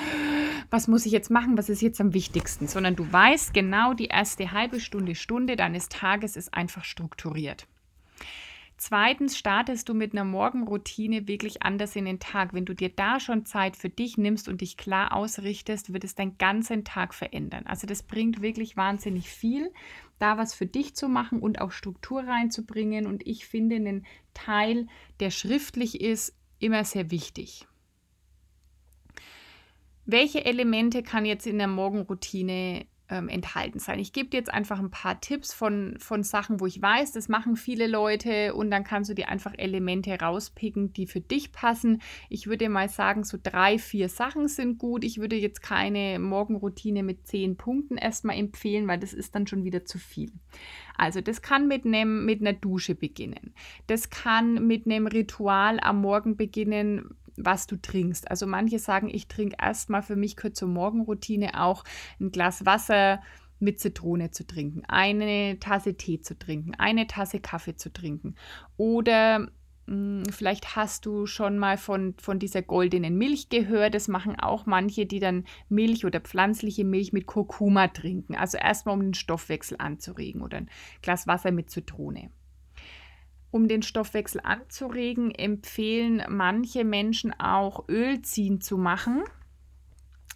was 0.70 0.88
muss 0.88 1.06
ich 1.06 1.12
jetzt 1.12 1.30
machen, 1.30 1.56
was 1.56 1.68
ist 1.68 1.80
jetzt 1.80 2.00
am 2.00 2.14
wichtigsten, 2.14 2.68
sondern 2.68 2.96
du 2.96 3.10
weißt 3.10 3.54
genau, 3.54 3.94
die 3.94 4.06
erste 4.06 4.52
halbe 4.52 4.80
Stunde, 4.80 5.14
Stunde 5.14 5.56
deines 5.56 5.88
Tages 5.88 6.36
ist 6.36 6.52
einfach 6.54 6.84
strukturiert. 6.84 7.66
Zweitens 8.80 9.36
startest 9.36 9.88
du 9.88 9.94
mit 9.94 10.12
einer 10.12 10.24
Morgenroutine 10.24 11.26
wirklich 11.26 11.62
anders 11.64 11.96
in 11.96 12.04
den 12.04 12.20
Tag. 12.20 12.54
Wenn 12.54 12.64
du 12.64 12.74
dir 12.74 12.90
da 12.90 13.18
schon 13.18 13.44
Zeit 13.44 13.76
für 13.76 13.88
dich 13.88 14.18
nimmst 14.18 14.48
und 14.48 14.60
dich 14.60 14.76
klar 14.76 15.12
ausrichtest, 15.14 15.92
wird 15.92 16.04
es 16.04 16.14
deinen 16.14 16.38
ganzen 16.38 16.84
Tag 16.84 17.12
verändern. 17.12 17.66
Also 17.66 17.88
das 17.88 18.04
bringt 18.04 18.40
wirklich 18.40 18.76
wahnsinnig 18.76 19.28
viel, 19.28 19.72
da 20.20 20.38
was 20.38 20.54
für 20.54 20.66
dich 20.66 20.94
zu 20.94 21.08
machen 21.08 21.40
und 21.40 21.60
auch 21.60 21.72
Struktur 21.72 22.22
reinzubringen. 22.22 23.08
Und 23.08 23.26
ich 23.26 23.46
finde 23.46 23.76
einen 23.76 24.06
Teil, 24.32 24.86
der 25.18 25.30
schriftlich 25.30 26.00
ist, 26.00 26.36
immer 26.60 26.84
sehr 26.84 27.10
wichtig. 27.10 27.66
Welche 30.10 30.46
Elemente 30.46 31.02
kann 31.02 31.26
jetzt 31.26 31.46
in 31.46 31.58
der 31.58 31.68
Morgenroutine 31.68 32.86
ähm, 33.10 33.28
enthalten 33.28 33.78
sein. 33.78 33.98
Ich 33.98 34.14
gebe 34.14 34.30
dir 34.30 34.38
jetzt 34.38 34.52
einfach 34.52 34.78
ein 34.78 34.90
paar 34.90 35.20
Tipps 35.20 35.52
von, 35.52 35.96
von 35.98 36.22
Sachen, 36.22 36.60
wo 36.60 36.66
ich 36.66 36.80
weiß, 36.80 37.12
das 37.12 37.28
machen 37.28 37.56
viele 37.56 37.86
Leute 37.86 38.54
und 38.54 38.70
dann 38.70 38.84
kannst 38.84 39.10
du 39.10 39.14
dir 39.14 39.28
einfach 39.28 39.52
Elemente 39.56 40.18
rauspicken, 40.18 40.94
die 40.94 41.06
für 41.06 41.20
dich 41.20 41.52
passen. 41.52 42.00
Ich 42.30 42.46
würde 42.46 42.70
mal 42.70 42.88
sagen, 42.88 43.24
so 43.24 43.38
drei, 43.42 43.78
vier 43.78 44.08
Sachen 44.08 44.48
sind 44.48 44.78
gut. 44.78 45.04
Ich 45.04 45.18
würde 45.18 45.36
jetzt 45.36 45.62
keine 45.62 46.18
Morgenroutine 46.18 47.02
mit 47.02 47.26
zehn 47.26 47.56
Punkten 47.58 47.96
erstmal 47.96 48.36
empfehlen, 48.36 48.88
weil 48.88 48.98
das 48.98 49.12
ist 49.12 49.34
dann 49.34 49.46
schon 49.46 49.64
wieder 49.64 49.84
zu 49.84 49.98
viel. 49.98 50.32
Also 50.96 51.20
das 51.20 51.42
kann 51.42 51.68
mit, 51.68 51.84
einem, 51.84 52.24
mit 52.24 52.40
einer 52.40 52.54
Dusche 52.54 52.94
beginnen. 52.94 53.54
Das 53.86 54.10
kann 54.10 54.66
mit 54.66 54.86
einem 54.86 55.06
Ritual 55.06 55.80
am 55.80 56.00
Morgen 56.00 56.36
beginnen, 56.36 57.14
was 57.44 57.66
du 57.66 57.76
trinkst. 57.76 58.30
Also 58.30 58.46
manche 58.46 58.78
sagen, 58.78 59.08
ich 59.08 59.28
trinke 59.28 59.56
erstmal 59.60 60.02
für 60.02 60.16
mich 60.16 60.36
gehört 60.36 60.56
zur 60.56 60.68
Morgenroutine 60.68 61.60
auch 61.60 61.84
ein 62.20 62.30
Glas 62.30 62.66
Wasser 62.66 63.20
mit 63.60 63.80
Zitrone 63.80 64.30
zu 64.30 64.46
trinken, 64.46 64.82
eine 64.86 65.58
Tasse 65.58 65.96
Tee 65.96 66.20
zu 66.20 66.38
trinken, 66.38 66.74
eine 66.76 67.06
Tasse 67.06 67.40
Kaffee 67.40 67.76
zu 67.76 67.92
trinken. 67.92 68.36
Oder 68.76 69.40
mh, 69.40 69.48
hm, 69.86 70.24
vielleicht 70.30 70.76
hast 70.76 71.06
du 71.06 71.26
schon 71.26 71.58
mal 71.58 71.76
von, 71.76 72.14
von 72.20 72.38
dieser 72.38 72.62
goldenen 72.62 73.16
Milch 73.16 73.48
gehört. 73.48 73.94
Das 73.94 74.08
machen 74.08 74.38
auch 74.38 74.66
manche, 74.66 75.06
die 75.06 75.20
dann 75.20 75.44
Milch 75.68 76.04
oder 76.04 76.20
pflanzliche 76.20 76.84
Milch 76.84 77.12
mit 77.12 77.26
Kurkuma 77.26 77.88
trinken. 77.88 78.36
Also 78.36 78.58
erstmal, 78.58 78.94
um 78.94 79.02
den 79.02 79.14
Stoffwechsel 79.14 79.76
anzuregen 79.80 80.42
oder 80.42 80.58
ein 80.58 80.70
Glas 81.02 81.26
Wasser 81.26 81.50
mit 81.50 81.70
Zitrone. 81.70 82.30
Um 83.50 83.68
den 83.68 83.82
Stoffwechsel 83.82 84.40
anzuregen, 84.44 85.30
empfehlen 85.30 86.22
manche 86.28 86.84
Menschen 86.84 87.32
auch 87.38 87.88
Ölziehen 87.88 88.60
zu 88.60 88.76
machen. 88.76 89.22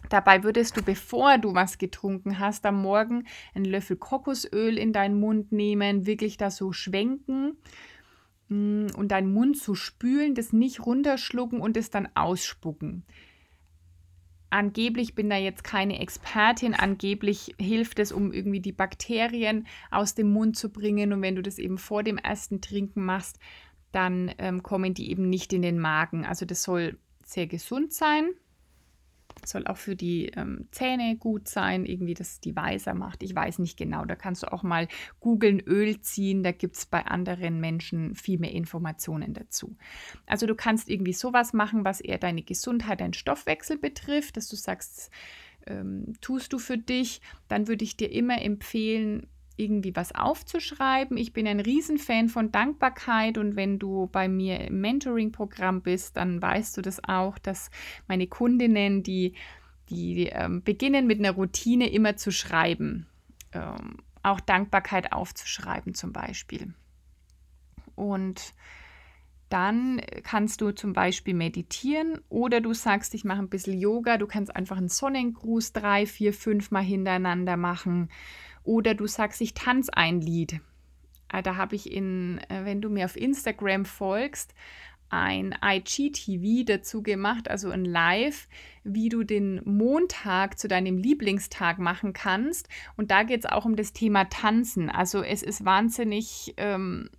Dabei 0.09 0.43
würdest 0.43 0.77
du, 0.77 0.81
bevor 0.81 1.37
du 1.37 1.53
was 1.53 1.77
getrunken 1.77 2.39
hast, 2.39 2.65
am 2.65 2.81
Morgen 2.81 3.25
einen 3.53 3.65
Löffel 3.65 3.97
Kokosöl 3.97 4.77
in 4.77 4.93
deinen 4.93 5.19
Mund 5.19 5.51
nehmen, 5.51 6.05
wirklich 6.05 6.37
da 6.37 6.51
so 6.51 6.71
schwenken 6.71 7.57
mm, 8.49 8.87
und 8.97 9.11
deinen 9.11 9.31
Mund 9.31 9.57
zu 9.57 9.75
spülen, 9.75 10.35
das 10.35 10.51
nicht 10.51 10.85
runterschlucken 10.85 11.61
und 11.61 11.77
es 11.77 11.89
dann 11.89 12.09
ausspucken 12.15 13.05
angeblich 14.53 15.15
bin 15.15 15.29
da 15.29 15.37
jetzt 15.37 15.63
keine 15.63 15.99
Expertin, 15.99 16.75
angeblich 16.75 17.55
hilft 17.59 17.99
es, 17.99 18.11
um 18.11 18.31
irgendwie 18.31 18.59
die 18.59 18.71
Bakterien 18.71 19.67
aus 19.89 20.13
dem 20.13 20.31
Mund 20.31 20.55
zu 20.55 20.69
bringen. 20.69 21.11
Und 21.11 21.21
wenn 21.21 21.35
du 21.35 21.41
das 21.41 21.57
eben 21.57 21.77
vor 21.77 22.03
dem 22.03 22.17
ersten 22.17 22.61
Trinken 22.61 23.03
machst, 23.03 23.39
dann 23.91 24.31
ähm, 24.37 24.61
kommen 24.63 24.93
die 24.93 25.09
eben 25.09 25.29
nicht 25.29 25.53
in 25.53 25.63
den 25.63 25.79
Magen. 25.79 26.23
Also 26.23 26.45
das 26.45 26.63
soll 26.63 26.97
sehr 27.25 27.47
gesund 27.47 27.93
sein. 27.93 28.29
Soll 29.47 29.67
auch 29.67 29.77
für 29.77 29.95
die 29.95 30.27
ähm, 30.27 30.67
Zähne 30.71 31.17
gut 31.17 31.47
sein, 31.47 31.85
irgendwie, 31.85 32.13
dass 32.13 32.39
die 32.39 32.55
weißer 32.55 32.93
macht. 32.93 33.23
Ich 33.23 33.35
weiß 33.35 33.59
nicht 33.59 33.77
genau. 33.77 34.05
Da 34.05 34.15
kannst 34.15 34.43
du 34.43 34.51
auch 34.51 34.63
mal 34.63 34.87
googeln, 35.19 35.59
Öl 35.59 36.01
ziehen. 36.01 36.43
Da 36.43 36.51
gibt 36.51 36.77
es 36.77 36.85
bei 36.85 37.05
anderen 37.05 37.59
Menschen 37.59 38.15
viel 38.15 38.39
mehr 38.39 38.51
Informationen 38.51 39.33
dazu. 39.33 39.75
Also 40.25 40.45
du 40.45 40.55
kannst 40.55 40.89
irgendwie 40.89 41.13
sowas 41.13 41.53
machen, 41.53 41.85
was 41.85 42.01
eher 42.01 42.17
deine 42.17 42.43
Gesundheit, 42.43 43.01
deinen 43.01 43.13
Stoffwechsel 43.13 43.77
betrifft, 43.77 44.37
dass 44.37 44.47
du 44.47 44.55
sagst, 44.55 45.11
ähm, 45.67 46.13
tust 46.21 46.53
du 46.53 46.59
für 46.59 46.77
dich. 46.77 47.21
Dann 47.47 47.67
würde 47.67 47.83
ich 47.83 47.97
dir 47.97 48.11
immer 48.11 48.41
empfehlen, 48.41 49.27
irgendwie 49.55 49.95
was 49.95 50.13
aufzuschreiben. 50.13 51.17
Ich 51.17 51.33
bin 51.33 51.47
ein 51.47 51.59
Riesenfan 51.59 52.29
von 52.29 52.51
Dankbarkeit 52.51 53.37
und 53.37 53.55
wenn 53.55 53.79
du 53.79 54.07
bei 54.11 54.27
mir 54.27 54.59
im 54.61 54.81
Mentoring-Programm 54.81 55.81
bist, 55.81 56.17
dann 56.17 56.41
weißt 56.41 56.77
du 56.77 56.81
das 56.81 57.03
auch, 57.03 57.37
dass 57.37 57.69
meine 58.07 58.27
Kundinnen, 58.27 59.03
die, 59.03 59.33
die 59.89 60.27
ähm, 60.27 60.63
beginnen 60.63 61.05
mit 61.05 61.19
einer 61.19 61.31
Routine 61.31 61.91
immer 61.91 62.15
zu 62.15 62.31
schreiben, 62.31 63.05
ähm, 63.51 63.97
auch 64.23 64.39
Dankbarkeit 64.39 65.13
aufzuschreiben 65.13 65.93
zum 65.93 66.13
Beispiel. 66.13 66.73
Und 67.95 68.53
dann 69.49 70.01
kannst 70.23 70.61
du 70.61 70.71
zum 70.71 70.93
Beispiel 70.93 71.35
meditieren 71.35 72.19
oder 72.29 72.59
du 72.59 72.73
sagst, 72.73 73.13
ich 73.13 73.23
mache 73.23 73.37
ein 73.37 73.49
bisschen 73.49 73.77
Yoga. 73.79 74.17
Du 74.17 74.25
kannst 74.25 74.55
einfach 74.55 74.77
einen 74.77 74.89
Sonnengruß 74.89 75.73
drei, 75.73 76.07
vier, 76.07 76.33
fünf 76.33 76.71
Mal 76.71 76.81
hintereinander 76.81 77.55
machen. 77.55 78.09
Oder 78.63 78.93
du 78.93 79.07
sagst, 79.07 79.41
ich 79.41 79.53
tanze 79.53 79.95
ein 79.95 80.21
Lied. 80.21 80.59
Äh, 81.31 81.43
da 81.43 81.55
habe 81.55 81.75
ich 81.75 81.91
in, 81.91 82.39
äh, 82.49 82.65
wenn 82.65 82.81
du 82.81 82.89
mir 82.89 83.05
auf 83.05 83.17
Instagram 83.17 83.85
folgst, 83.85 84.53
ein 85.09 85.55
IGTV 85.63 86.65
dazu 86.65 87.03
gemacht, 87.03 87.47
also 87.47 87.69
ein 87.69 87.85
Live, 87.85 88.47
wie 88.83 89.09
du 89.09 89.23
den 89.23 89.61
Montag 89.63 90.57
zu 90.57 90.67
deinem 90.67 90.97
Lieblingstag 90.97 91.77
machen 91.77 92.13
kannst. 92.13 92.67
Und 92.97 93.11
da 93.11 93.21
geht 93.21 93.41
es 93.41 93.45
auch 93.45 93.65
um 93.65 93.75
das 93.75 93.93
Thema 93.93 94.25
Tanzen. 94.25 94.89
Also 94.89 95.21
es 95.21 95.43
ist 95.43 95.65
wahnsinnig 95.65 96.55
ähm, 96.57 97.09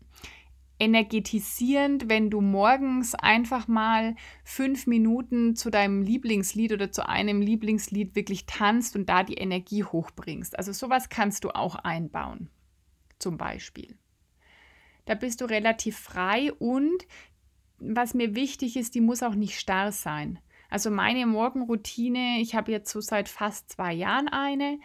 energetisierend, 0.78 2.08
wenn 2.08 2.30
du 2.30 2.40
morgens 2.40 3.14
einfach 3.14 3.68
mal 3.68 4.16
fünf 4.44 4.86
Minuten 4.86 5.54
zu 5.54 5.70
deinem 5.70 6.02
Lieblingslied 6.02 6.72
oder 6.72 6.90
zu 6.90 7.08
einem 7.08 7.40
Lieblingslied 7.40 8.14
wirklich 8.16 8.46
tanzt 8.46 8.96
und 8.96 9.08
da 9.08 9.22
die 9.22 9.34
Energie 9.34 9.84
hochbringst. 9.84 10.58
Also 10.58 10.72
sowas 10.72 11.08
kannst 11.08 11.44
du 11.44 11.50
auch 11.50 11.76
einbauen, 11.76 12.50
zum 13.18 13.36
Beispiel. 13.36 13.96
Da 15.04 15.14
bist 15.14 15.40
du 15.40 15.44
relativ 15.44 15.98
frei 15.98 16.52
und 16.54 17.06
was 17.78 18.14
mir 18.14 18.34
wichtig 18.34 18.76
ist, 18.76 18.94
die 18.94 19.00
muss 19.00 19.22
auch 19.22 19.34
nicht 19.34 19.58
starr 19.58 19.92
sein. 19.92 20.38
Also 20.70 20.90
meine 20.90 21.26
Morgenroutine, 21.26 22.40
ich 22.40 22.54
habe 22.54 22.72
jetzt 22.72 22.90
so 22.90 23.00
seit 23.00 23.28
fast 23.28 23.70
zwei 23.70 23.92
Jahren 23.92 24.28
eine 24.28 24.78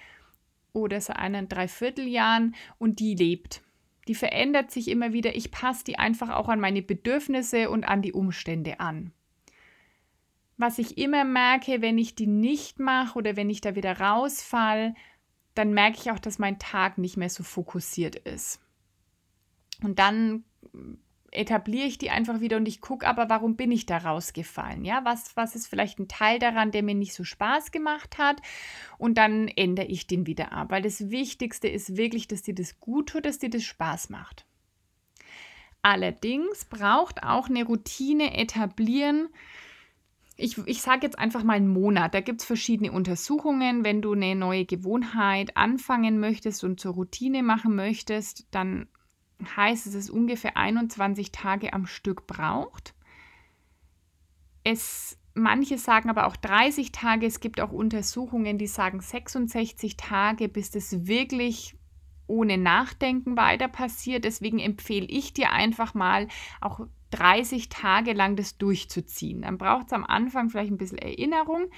oder 0.73 1.02
seit 1.02 1.17
einem 1.17 1.47
Dreivierteljahren 1.47 2.56
und 2.78 2.99
die 2.99 3.15
lebt. 3.15 3.63
Die 4.10 4.15
verändert 4.15 4.72
sich 4.72 4.88
immer 4.88 5.13
wieder. 5.13 5.36
Ich 5.36 5.52
passe 5.52 5.84
die 5.84 6.00
einfach 6.00 6.30
auch 6.30 6.50
an 6.50 6.60
meine 6.60 6.82
Bedürfnisse 6.82 7.69
und 7.69 7.84
an 7.84 8.02
die 8.02 8.12
Umstände 8.12 8.80
an. 8.80 9.12
Was 10.58 10.80
ich 10.80 10.98
immer 10.98 11.24
merke, 11.26 11.84
wenn 11.84 12.00
ich 12.00 12.15
die 12.15 12.26
nicht 12.26 12.80
mache 12.80 13.19
oder 13.19 13.36
wenn 13.36 13.52
ich 13.52 13.62
da 13.62 13.76
wieder 13.76 14.00
rausfall, 14.00 14.95
dann 15.54 15.76
merke 15.76 16.00
ich 16.00 16.10
auch, 16.10 16.17
dass 16.17 16.39
mein 16.39 16.58
Tag 16.58 16.98
nicht 16.98 17.17
mehr 17.17 17.30
so 17.30 17.43
fokussiert 17.43 18.15
ist. 18.15 18.60
Und 19.84 20.00
dann 20.00 20.43
etabliere 21.32 21.88
ich 21.88 21.98
die 21.98 22.10
einfach 22.10 22.39
wieder 22.42 22.58
und 22.58 22.68
ich 22.68 22.82
gucke 22.82 23.08
aber, 23.08 23.30
warum 23.30 23.56
bin 23.56 23.72
ich 23.72 23.86
da 23.86 23.98
rausgefallen? 23.98 24.86
Ja, 24.86 25.02
was, 25.04 25.36
was 25.36 25.56
ist 25.56 25.68
vielleicht 25.68 26.00
ein 26.00 26.08
Teil 26.08 26.39
daran, 26.39 26.72
der 26.72 26.84
mir 26.84 26.96
nicht 26.96 27.13
so 27.13 27.24
Spaß 27.24 27.72
gemacht 27.72 28.18
hat? 28.18 28.42
Und 28.98 29.18
dann 29.18 29.48
ändere 29.48 29.88
ich 29.88 30.08
den 30.08 30.28
wieder 30.28 30.52
ab, 30.52 30.72
weil 30.72 30.82
das 30.82 31.10
Wichtigste 31.10 31.68
ist 31.68 31.98
wirklich, 31.98 32.28
dass 32.28 32.42
dir 32.42 32.56
das 32.56 32.80
gut 32.80 33.10
tut, 33.10 33.26
dass 33.26 33.39
dir 33.39 33.50
das 33.50 33.63
Spaß 33.63 34.10
macht. 34.10 34.46
Allerdings 35.82 36.65
braucht 36.65 37.24
auch 37.24 37.48
eine 37.48 37.63
Routine 37.63 38.38
etablieren. 38.38 39.30
Ich, 40.36 40.58
ich 40.68 40.82
sage 40.82 41.06
jetzt 41.06 41.20
einfach 41.20 41.44
mal 41.44 41.54
einen 41.54 41.70
Monat. 41.70 42.13
Da 42.13 42.22
gibt 42.22 42.42
es 42.42 42.48
verschiedene 42.48 42.92
Untersuchungen. 42.92 43.84
Wenn 43.84 44.02
du 44.02 44.13
eine 44.13 44.36
neue 44.36 44.65
Gewohnheit 44.65 45.56
anfangen 45.56 46.20
möchtest 46.20 46.63
und 46.63 46.80
zur 46.80 46.94
Routine 46.94 47.44
machen 47.44 47.76
möchtest, 47.76 48.48
dann 48.52 48.88
heißt, 49.56 49.88
dass 49.88 49.93
es 49.93 50.10
ungefähr 50.10 50.58
21 50.58 51.32
Tage 51.32 51.73
am 51.73 51.86
Stück 51.86 52.28
braucht. 52.28 52.93
Es, 54.63 55.17
manche 55.34 55.78
sagen 55.78 56.10
aber 56.10 56.28
auch 56.28 56.36
30 56.36 56.91
Tage. 56.91 57.25
Es 57.25 57.39
gibt 57.39 57.62
auch 57.62 57.71
Untersuchungen, 57.71 58.58
die 58.58 58.67
sagen 58.67 59.02
66 59.02 59.97
Tage, 59.97 60.49
bis 60.49 60.71
das 60.71 61.08
wirklich 61.08 61.75
ohne 62.28 62.58
Nachdenken 62.58 63.38
weiter 63.38 63.67
passiert. 63.67 64.23
Deswegen 64.23 64.60
empfehle 64.60 65.08
ich 65.08 65.34
dir 65.34 65.52
einfach 65.52 65.93
mal 65.93 66.28
auch 66.62 66.82
30 67.12 67.69
Tage 67.69 68.13
lang 68.13 68.36
das 68.36 68.58
durchzuziehen. 68.58 69.41
Dann 69.41 69.58
braucht 69.58 69.88
es 69.88 69.93
am 69.93 70.06
Anfang 70.06 70.49
vielleicht 70.49 70.71
ein 70.71 70.78
bisschen 70.78 70.99
Erinnerung. 70.99 71.71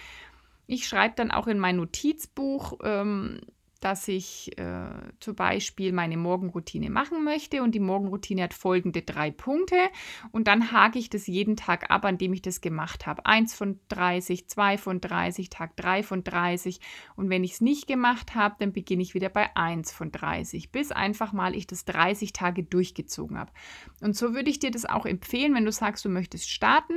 Ich 0.67 0.87
schreibe 0.87 1.15
dann 1.15 1.31
auch 1.31 1.47
in 1.47 1.59
mein 1.59 1.77
Notizbuch, 1.77 2.79
ähm, 2.83 3.41
dass 3.81 4.07
ich 4.07 4.57
äh, 4.57 4.85
zum 5.19 5.35
Beispiel 5.35 5.91
meine 5.91 6.15
Morgenroutine 6.15 6.89
machen 6.89 7.23
möchte 7.23 7.63
und 7.63 7.75
die 7.75 7.79
Morgenroutine 7.79 8.43
hat 8.43 8.53
folgende 8.53 9.01
drei 9.01 9.31
Punkte 9.31 9.75
und 10.31 10.47
dann 10.47 10.71
hake 10.71 10.99
ich 10.99 11.09
das 11.09 11.27
jeden 11.27 11.57
Tag 11.57 11.91
ab, 11.91 12.05
an 12.05 12.17
dem 12.17 12.31
ich 12.33 12.41
das 12.41 12.61
gemacht 12.61 13.05
habe. 13.07 13.25
Eins 13.25 13.53
von 13.53 13.79
30, 13.89 14.47
zwei 14.47 14.77
von 14.77 15.01
30, 15.01 15.49
Tag 15.49 15.75
drei 15.75 16.03
von 16.03 16.23
30 16.23 16.79
und 17.15 17.29
wenn 17.29 17.43
ich 17.43 17.53
es 17.53 17.61
nicht 17.61 17.87
gemacht 17.87 18.35
habe, 18.35 18.55
dann 18.59 18.71
beginne 18.71 19.03
ich 19.03 19.13
wieder 19.13 19.29
bei 19.29 19.55
eins 19.55 19.91
von 19.91 20.11
30, 20.11 20.71
bis 20.71 20.91
einfach 20.91 21.33
mal 21.33 21.55
ich 21.55 21.67
das 21.67 21.83
30 21.85 22.33
Tage 22.33 22.63
durchgezogen 22.63 23.37
habe. 23.37 23.51
Und 24.01 24.15
so 24.15 24.33
würde 24.33 24.49
ich 24.49 24.59
dir 24.59 24.71
das 24.71 24.85
auch 24.85 25.05
empfehlen, 25.05 25.55
wenn 25.55 25.65
du 25.65 25.71
sagst, 25.71 26.05
du 26.05 26.09
möchtest 26.09 26.49
starten 26.49 26.93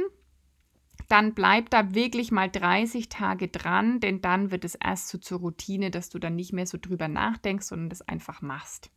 dann 1.09 1.35
bleib 1.35 1.71
da 1.71 1.95
wirklich 1.95 2.33
mal 2.33 2.51
30 2.51 3.09
Tage 3.09 3.49
dran, 3.49 4.01
denn 4.01 4.21
dann 4.21 4.51
wird 4.51 4.65
es 4.65 4.75
erst 4.75 5.09
so 5.09 5.19
zur 5.19 5.41
Routine, 5.41 5.91
dass 5.91 6.09
du 6.09 6.19
dann 6.19 6.37
nicht 6.37 6.53
mehr 6.53 6.67
so 6.67 6.79
drüber 6.81 7.09
nachdenkst, 7.09 7.67
sondern 7.67 7.89
das 7.89 8.03
einfach 8.03 8.43
machst. 8.43 8.91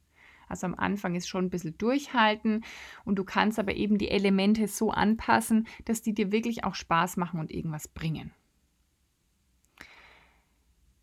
Also 0.48 0.66
am 0.66 0.76
Anfang 0.76 1.16
ist 1.16 1.28
schon 1.28 1.46
ein 1.46 1.50
bisschen 1.50 1.78
durchhalten 1.78 2.64
und 3.04 3.18
du 3.18 3.24
kannst 3.24 3.60
aber 3.60 3.76
eben 3.76 3.98
die 3.98 4.10
Elemente 4.10 4.68
so 4.68 4.92
anpassen, 4.92 5.68
dass 5.86 6.02
die 6.02 6.14
dir 6.14 6.32
wirklich 6.32 6.64
auch 6.64 6.76
Spaß 6.76 7.18
machen 7.18 7.40
und 7.40 7.52
irgendwas 7.52 7.88
bringen. 7.88 8.32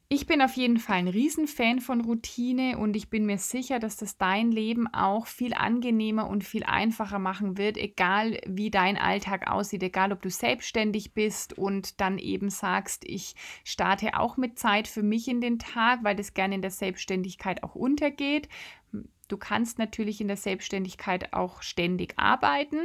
Ich 0.09 0.27
bin 0.27 0.43
auf 0.43 0.53
jeden 0.55 0.79
Fall 0.79 0.97
ein 0.97 1.09
Riesenfan 1.09 1.81
von 1.81 2.03
Routine 2.03 2.79
und 2.79 2.95
ich 2.95 3.09
bin 3.09 3.25
mir 3.25 3.39
sicher, 3.39 3.79
dass 3.79 3.97
das 3.97 4.19
dein 4.19 4.53
Leben 4.53 4.87
auch 4.93 5.27
viel 5.27 5.55
angenehmer 5.55 6.29
und 6.29 6.45
viel 6.45 6.63
einfacher 6.63 7.19
machen 7.19 7.57
wird, 7.57 7.79
egal 7.79 8.39
wie 8.47 8.71
dein 8.71 8.99
Alltag 8.99 9.51
aussieht, 9.51 9.83
egal 9.83 10.13
ob 10.13 10.21
du 10.21 10.29
selbstständig 10.29 11.15
bist 11.15 11.57
und 11.57 12.01
dann 12.03 12.19
eben 12.19 12.51
sagst, 12.51 13.05
ich 13.07 13.35
starte 13.65 14.19
auch 14.19 14.37
mit 14.37 14.59
Zeit 14.59 14.89
für 14.89 15.03
mich 15.03 15.27
in 15.27 15.41
den 15.41 15.59
Tag, 15.59 16.05
weil 16.05 16.15
das 16.15 16.35
gerne 16.35 16.55
in 16.55 16.63
der 16.63 16.71
Selbstständigkeit 16.71 17.63
auch 17.63 17.75
untergeht. 17.75 18.49
Du 19.29 19.39
kannst 19.39 19.79
natürlich 19.79 20.21
in 20.21 20.29
der 20.29 20.37
Selbstständigkeit 20.37 21.33
auch 21.33 21.63
ständig 21.63 22.19
arbeiten 22.19 22.79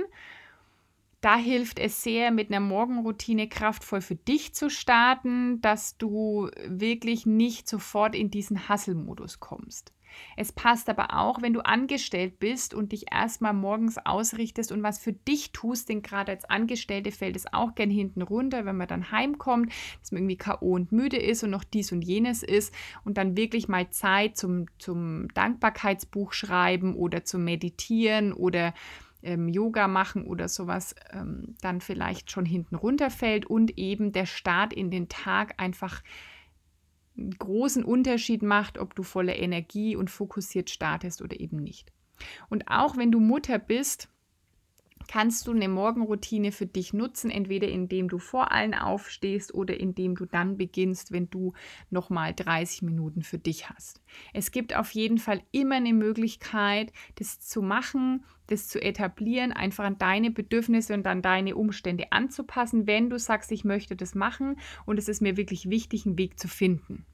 da 1.22 1.36
hilft 1.36 1.80
es 1.80 2.02
sehr, 2.04 2.32
mit 2.32 2.50
einer 2.50 2.60
Morgenroutine 2.60 3.50
kraftvoll 3.50 4.02
für 4.02 4.16
dich 4.16 4.54
zu 4.54 4.70
starten, 4.70 5.62
dass 5.62 5.98
du 5.98 6.50
wirklich 6.66 7.26
nicht 7.26 7.68
sofort 7.68 8.16
in 8.16 8.32
diesen 8.32 8.70
Hasselmodus 8.70 9.40
kommst. 9.40 9.94
Es 10.36 10.52
passt 10.52 10.90
aber 10.90 11.18
auch, 11.18 11.42
wenn 11.42 11.54
du 11.54 11.62
angestellt 11.62 12.40
bist 12.40 12.74
und 12.74 12.92
dich 12.92 13.12
erstmal 13.12 13.54
morgens 13.54 13.98
ausrichtest 14.04 14.72
und 14.72 14.84
was 14.84 15.00
für 15.00 15.14
dich 15.14 15.52
tust, 15.52 15.90
denn 15.90 16.02
gerade 16.02 16.32
als 16.32 16.46
Angestellte 16.46 17.12
fällt 17.12 17.36
es 17.36 17.52
auch 17.54 17.76
gern 17.76 17.90
hinten 17.90 18.22
runter, 18.22 18.66
wenn 18.66 18.78
man 18.78 18.88
dann 18.88 19.12
heimkommt, 19.12 19.72
dass 20.00 20.12
man 20.12 20.24
irgendwie 20.24 20.38
K.O. 20.38 20.74
und 20.74 20.92
müde 20.92 21.18
ist 21.18 21.44
und 21.44 21.52
noch 21.52 21.64
dies 21.64 21.92
und 21.92 22.02
jenes 22.02 22.44
ist 22.44 22.74
und 23.04 23.18
dann 23.18 23.38
wirklich 23.38 23.68
mal 23.68 23.90
Zeit 23.90 24.38
zum, 24.38 24.66
zum 24.78 25.28
Dankbarkeitsbuch 25.34 26.34
schreiben 26.34 26.96
oder 26.96 27.24
zum 27.24 27.44
Meditieren 27.44 28.34
oder 28.34 28.74
ähm, 29.22 29.50
Yoga 29.50 29.88
machen 29.88 30.26
oder 30.26 30.48
sowas 30.48 30.96
ähm, 31.12 31.56
dann 31.62 31.82
vielleicht 31.82 32.32
schon 32.32 32.46
hinten 32.46 32.76
runterfällt 32.76 33.46
und 33.46 33.78
eben 33.78 34.12
der 34.12 34.26
Start 34.26 34.74
in 34.74 34.92
den 34.92 35.10
Tag 35.10 35.56
einfach 35.58 36.02
einen 37.18 37.32
großen 37.32 37.84
Unterschied 37.84 38.42
macht, 38.42 38.78
ob 38.78 38.96
du 38.96 39.04
voller 39.04 39.36
Energie 39.36 39.96
und 39.96 40.10
fokussiert 40.10 40.70
startest 40.70 41.22
oder 41.22 41.40
eben 41.40 41.58
nicht. 41.58 41.92
Und 42.50 42.68
auch 42.68 42.98
wenn 42.98 43.12
du 43.12 43.20
Mutter 43.20 43.60
bist, 43.60 44.10
kannst 45.10 45.48
du 45.48 45.52
eine 45.52 45.68
Morgenroutine 45.68 46.52
für 46.52 46.68
dich 46.68 46.94
nutzen, 46.94 47.32
entweder 47.32 47.68
indem 47.68 48.10
du 48.10 48.20
vor 48.20 48.52
allen 48.52 48.76
aufstehst 48.76 49.56
oder 49.56 49.80
indem 49.80 50.14
du 50.14 50.26
dann 50.26 50.56
beginnst, 50.56 51.12
wenn 51.12 51.32
du 51.32 51.54
nochmal 51.90 52.36
30 52.36 52.84
Minuten 52.84 53.24
für 53.24 53.40
dich 53.40 53.72
hast. 53.72 54.04
Es 54.34 54.52
gibt 54.52 54.76
auf 54.76 54.92
jeden 54.92 55.18
Fall 55.18 55.42
immer 55.52 55.78
eine 55.78 55.96
Möglichkeit, 55.96 56.94
das 57.16 57.40
zu 57.40 57.64
machen, 57.64 58.24
das 58.46 58.68
zu 58.68 58.80
etablieren, 58.80 59.52
einfach 59.52 59.86
an 59.86 59.98
deine 59.98 60.30
Bedürfnisse 60.30 60.94
und 60.94 61.08
an 61.08 61.24
deine 61.24 61.56
Umstände 61.56 62.12
anzupassen, 62.12 62.86
wenn 62.86 63.10
du 63.10 63.18
sagst, 63.18 63.52
ich 63.52 63.64
möchte 63.64 63.96
das 63.96 64.14
machen 64.14 64.60
und 64.86 65.00
es 65.00 65.08
ist 65.08 65.24
mir 65.24 65.38
wirklich 65.38 65.72
wichtig, 65.72 66.06
einen 66.06 66.20
Weg 66.20 66.40
zu 66.40 66.48
finden. 66.48 67.08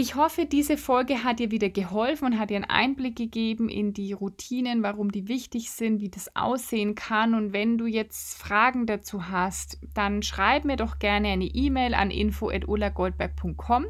Ich 0.00 0.14
hoffe, 0.14 0.46
diese 0.46 0.76
Folge 0.76 1.24
hat 1.24 1.40
dir 1.40 1.50
wieder 1.50 1.70
geholfen 1.70 2.26
und 2.26 2.38
hat 2.38 2.50
dir 2.50 2.54
einen 2.54 2.66
Einblick 2.66 3.16
gegeben 3.16 3.68
in 3.68 3.94
die 3.94 4.12
Routinen, 4.12 4.84
warum 4.84 5.10
die 5.10 5.26
wichtig 5.26 5.72
sind, 5.72 6.00
wie 6.00 6.08
das 6.08 6.36
aussehen 6.36 6.94
kann. 6.94 7.34
Und 7.34 7.52
wenn 7.52 7.78
du 7.78 7.86
jetzt 7.86 8.38
Fragen 8.38 8.86
dazu 8.86 9.28
hast, 9.28 9.80
dann 9.94 10.22
schreib 10.22 10.64
mir 10.64 10.76
doch 10.76 11.00
gerne 11.00 11.26
eine 11.26 11.46
E-Mail 11.46 11.94
an 11.94 12.12
info@ulagoldberg.com 12.12 13.86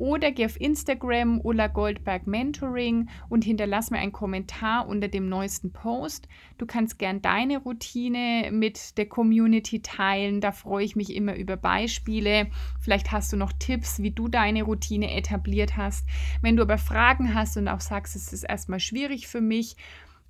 oder 0.00 0.32
geh 0.32 0.46
auf 0.46 0.58
Instagram 0.58 1.42
Ulla 1.44 1.66
Goldberg 1.66 2.26
Mentoring 2.26 3.10
und 3.28 3.44
hinterlass 3.44 3.90
mir 3.90 3.98
einen 3.98 4.12
Kommentar 4.12 4.88
unter 4.88 5.08
dem 5.08 5.28
neuesten 5.28 5.72
Post. 5.72 6.26
Du 6.56 6.64
kannst 6.64 6.98
gern 6.98 7.20
deine 7.20 7.58
Routine 7.58 8.48
mit 8.50 8.96
der 8.96 9.06
Community 9.06 9.82
teilen. 9.82 10.40
Da 10.40 10.52
freue 10.52 10.86
ich 10.86 10.96
mich 10.96 11.14
immer 11.14 11.36
über 11.36 11.58
Beispiele. 11.58 12.48
Vielleicht 12.80 13.12
hast 13.12 13.30
du 13.32 13.36
noch 13.36 13.52
Tipps, 13.52 14.02
wie 14.02 14.10
du 14.10 14.28
deine 14.28 14.62
Routine 14.62 15.14
etabliert 15.14 15.76
hast. 15.76 16.08
Wenn 16.40 16.56
du 16.56 16.62
aber 16.62 16.78
Fragen 16.78 17.34
hast 17.34 17.58
und 17.58 17.68
auch 17.68 17.80
sagst, 17.80 18.16
es 18.16 18.32
ist 18.32 18.44
erstmal 18.44 18.80
schwierig 18.80 19.28
für 19.28 19.42
mich, 19.42 19.76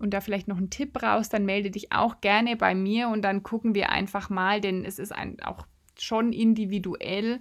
und 0.01 0.15
da 0.15 0.23
vielleicht 0.23 0.49
noch 0.49 0.57
einen 0.57 0.71
Tipp 0.71 0.95
brauchst, 0.95 1.35
dann 1.35 1.45
melde 1.45 1.71
dich 1.71 1.93
auch 1.93 2.23
gerne 2.23 2.57
bei 2.57 2.75
mir 2.75 3.11
und 3.11 3.21
dann 3.21 3.43
gucken 3.43 3.75
wir 3.75 3.91
einfach 3.91 4.31
mal, 4.31 4.63
denn 4.63 4.87
es 4.87 4.99
ist 4.99 5.13
ein, 5.13 5.39
auch 5.41 5.67
schon 5.99 6.33
individuell 6.33 7.39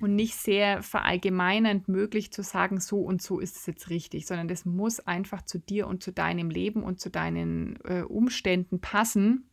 und 0.00 0.14
nicht 0.14 0.34
sehr 0.34 0.82
verallgemeinernd 0.82 1.88
möglich 1.88 2.30
zu 2.30 2.42
sagen, 2.42 2.80
so 2.80 3.00
und 3.00 3.22
so 3.22 3.40
ist 3.40 3.56
es 3.56 3.66
jetzt 3.66 3.88
richtig, 3.88 4.26
sondern 4.26 4.48
das 4.48 4.64
muss 4.64 5.00
einfach 5.00 5.42
zu 5.42 5.58
dir 5.58 5.86
und 5.86 6.02
zu 6.02 6.12
deinem 6.12 6.50
Leben 6.50 6.82
und 6.82 7.00
zu 7.00 7.10
deinen 7.10 7.78
äh, 7.84 8.02
Umständen 8.02 8.80
passen. 8.80 9.48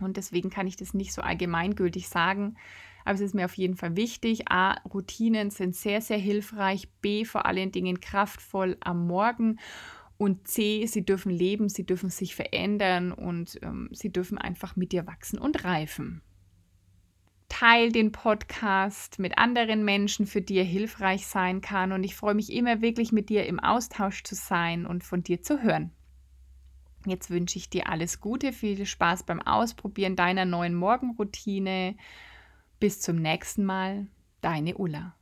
Und 0.00 0.16
deswegen 0.16 0.50
kann 0.50 0.66
ich 0.66 0.76
das 0.76 0.94
nicht 0.94 1.12
so 1.12 1.22
allgemeingültig 1.22 2.08
sagen. 2.08 2.56
Aber 3.04 3.14
es 3.14 3.20
ist 3.20 3.34
mir 3.34 3.44
auf 3.44 3.54
jeden 3.54 3.76
Fall 3.76 3.96
wichtig. 3.96 4.50
A, 4.50 4.76
Routinen 4.92 5.50
sind 5.50 5.76
sehr, 5.76 6.00
sehr 6.00 6.18
hilfreich. 6.18 6.88
B, 7.00 7.24
vor 7.24 7.46
allen 7.46 7.70
Dingen 7.70 8.00
kraftvoll 8.00 8.76
am 8.80 9.06
Morgen. 9.06 9.58
Und 10.16 10.46
C, 10.48 10.86
sie 10.86 11.04
dürfen 11.04 11.30
leben, 11.30 11.68
sie 11.68 11.84
dürfen 11.84 12.08
sich 12.08 12.34
verändern 12.34 13.12
und 13.12 13.58
ähm, 13.62 13.88
sie 13.92 14.12
dürfen 14.12 14.38
einfach 14.38 14.76
mit 14.76 14.92
dir 14.92 15.06
wachsen 15.06 15.38
und 15.38 15.64
reifen. 15.64 16.22
Teil 17.48 17.92
den 17.92 18.12
Podcast 18.12 19.18
mit 19.18 19.38
anderen 19.38 19.84
Menschen, 19.84 20.26
für 20.26 20.40
die 20.40 20.56
er 20.56 20.64
hilfreich 20.64 21.26
sein 21.26 21.60
kann. 21.60 21.92
Und 21.92 22.04
ich 22.04 22.16
freue 22.16 22.34
mich 22.34 22.52
immer 22.52 22.80
wirklich 22.80 23.12
mit 23.12 23.28
dir 23.28 23.46
im 23.46 23.60
Austausch 23.60 24.22
zu 24.24 24.34
sein 24.34 24.86
und 24.86 25.04
von 25.04 25.22
dir 25.22 25.42
zu 25.42 25.62
hören. 25.62 25.92
Jetzt 27.06 27.30
wünsche 27.30 27.58
ich 27.58 27.68
dir 27.68 27.88
alles 27.88 28.20
Gute, 28.20 28.52
viel 28.52 28.86
Spaß 28.86 29.24
beim 29.24 29.40
Ausprobieren 29.40 30.16
deiner 30.16 30.46
neuen 30.46 30.74
Morgenroutine. 30.74 31.96
Bis 32.80 33.00
zum 33.00 33.16
nächsten 33.16 33.64
Mal, 33.64 34.06
deine 34.40 34.76
Ulla. 34.76 35.14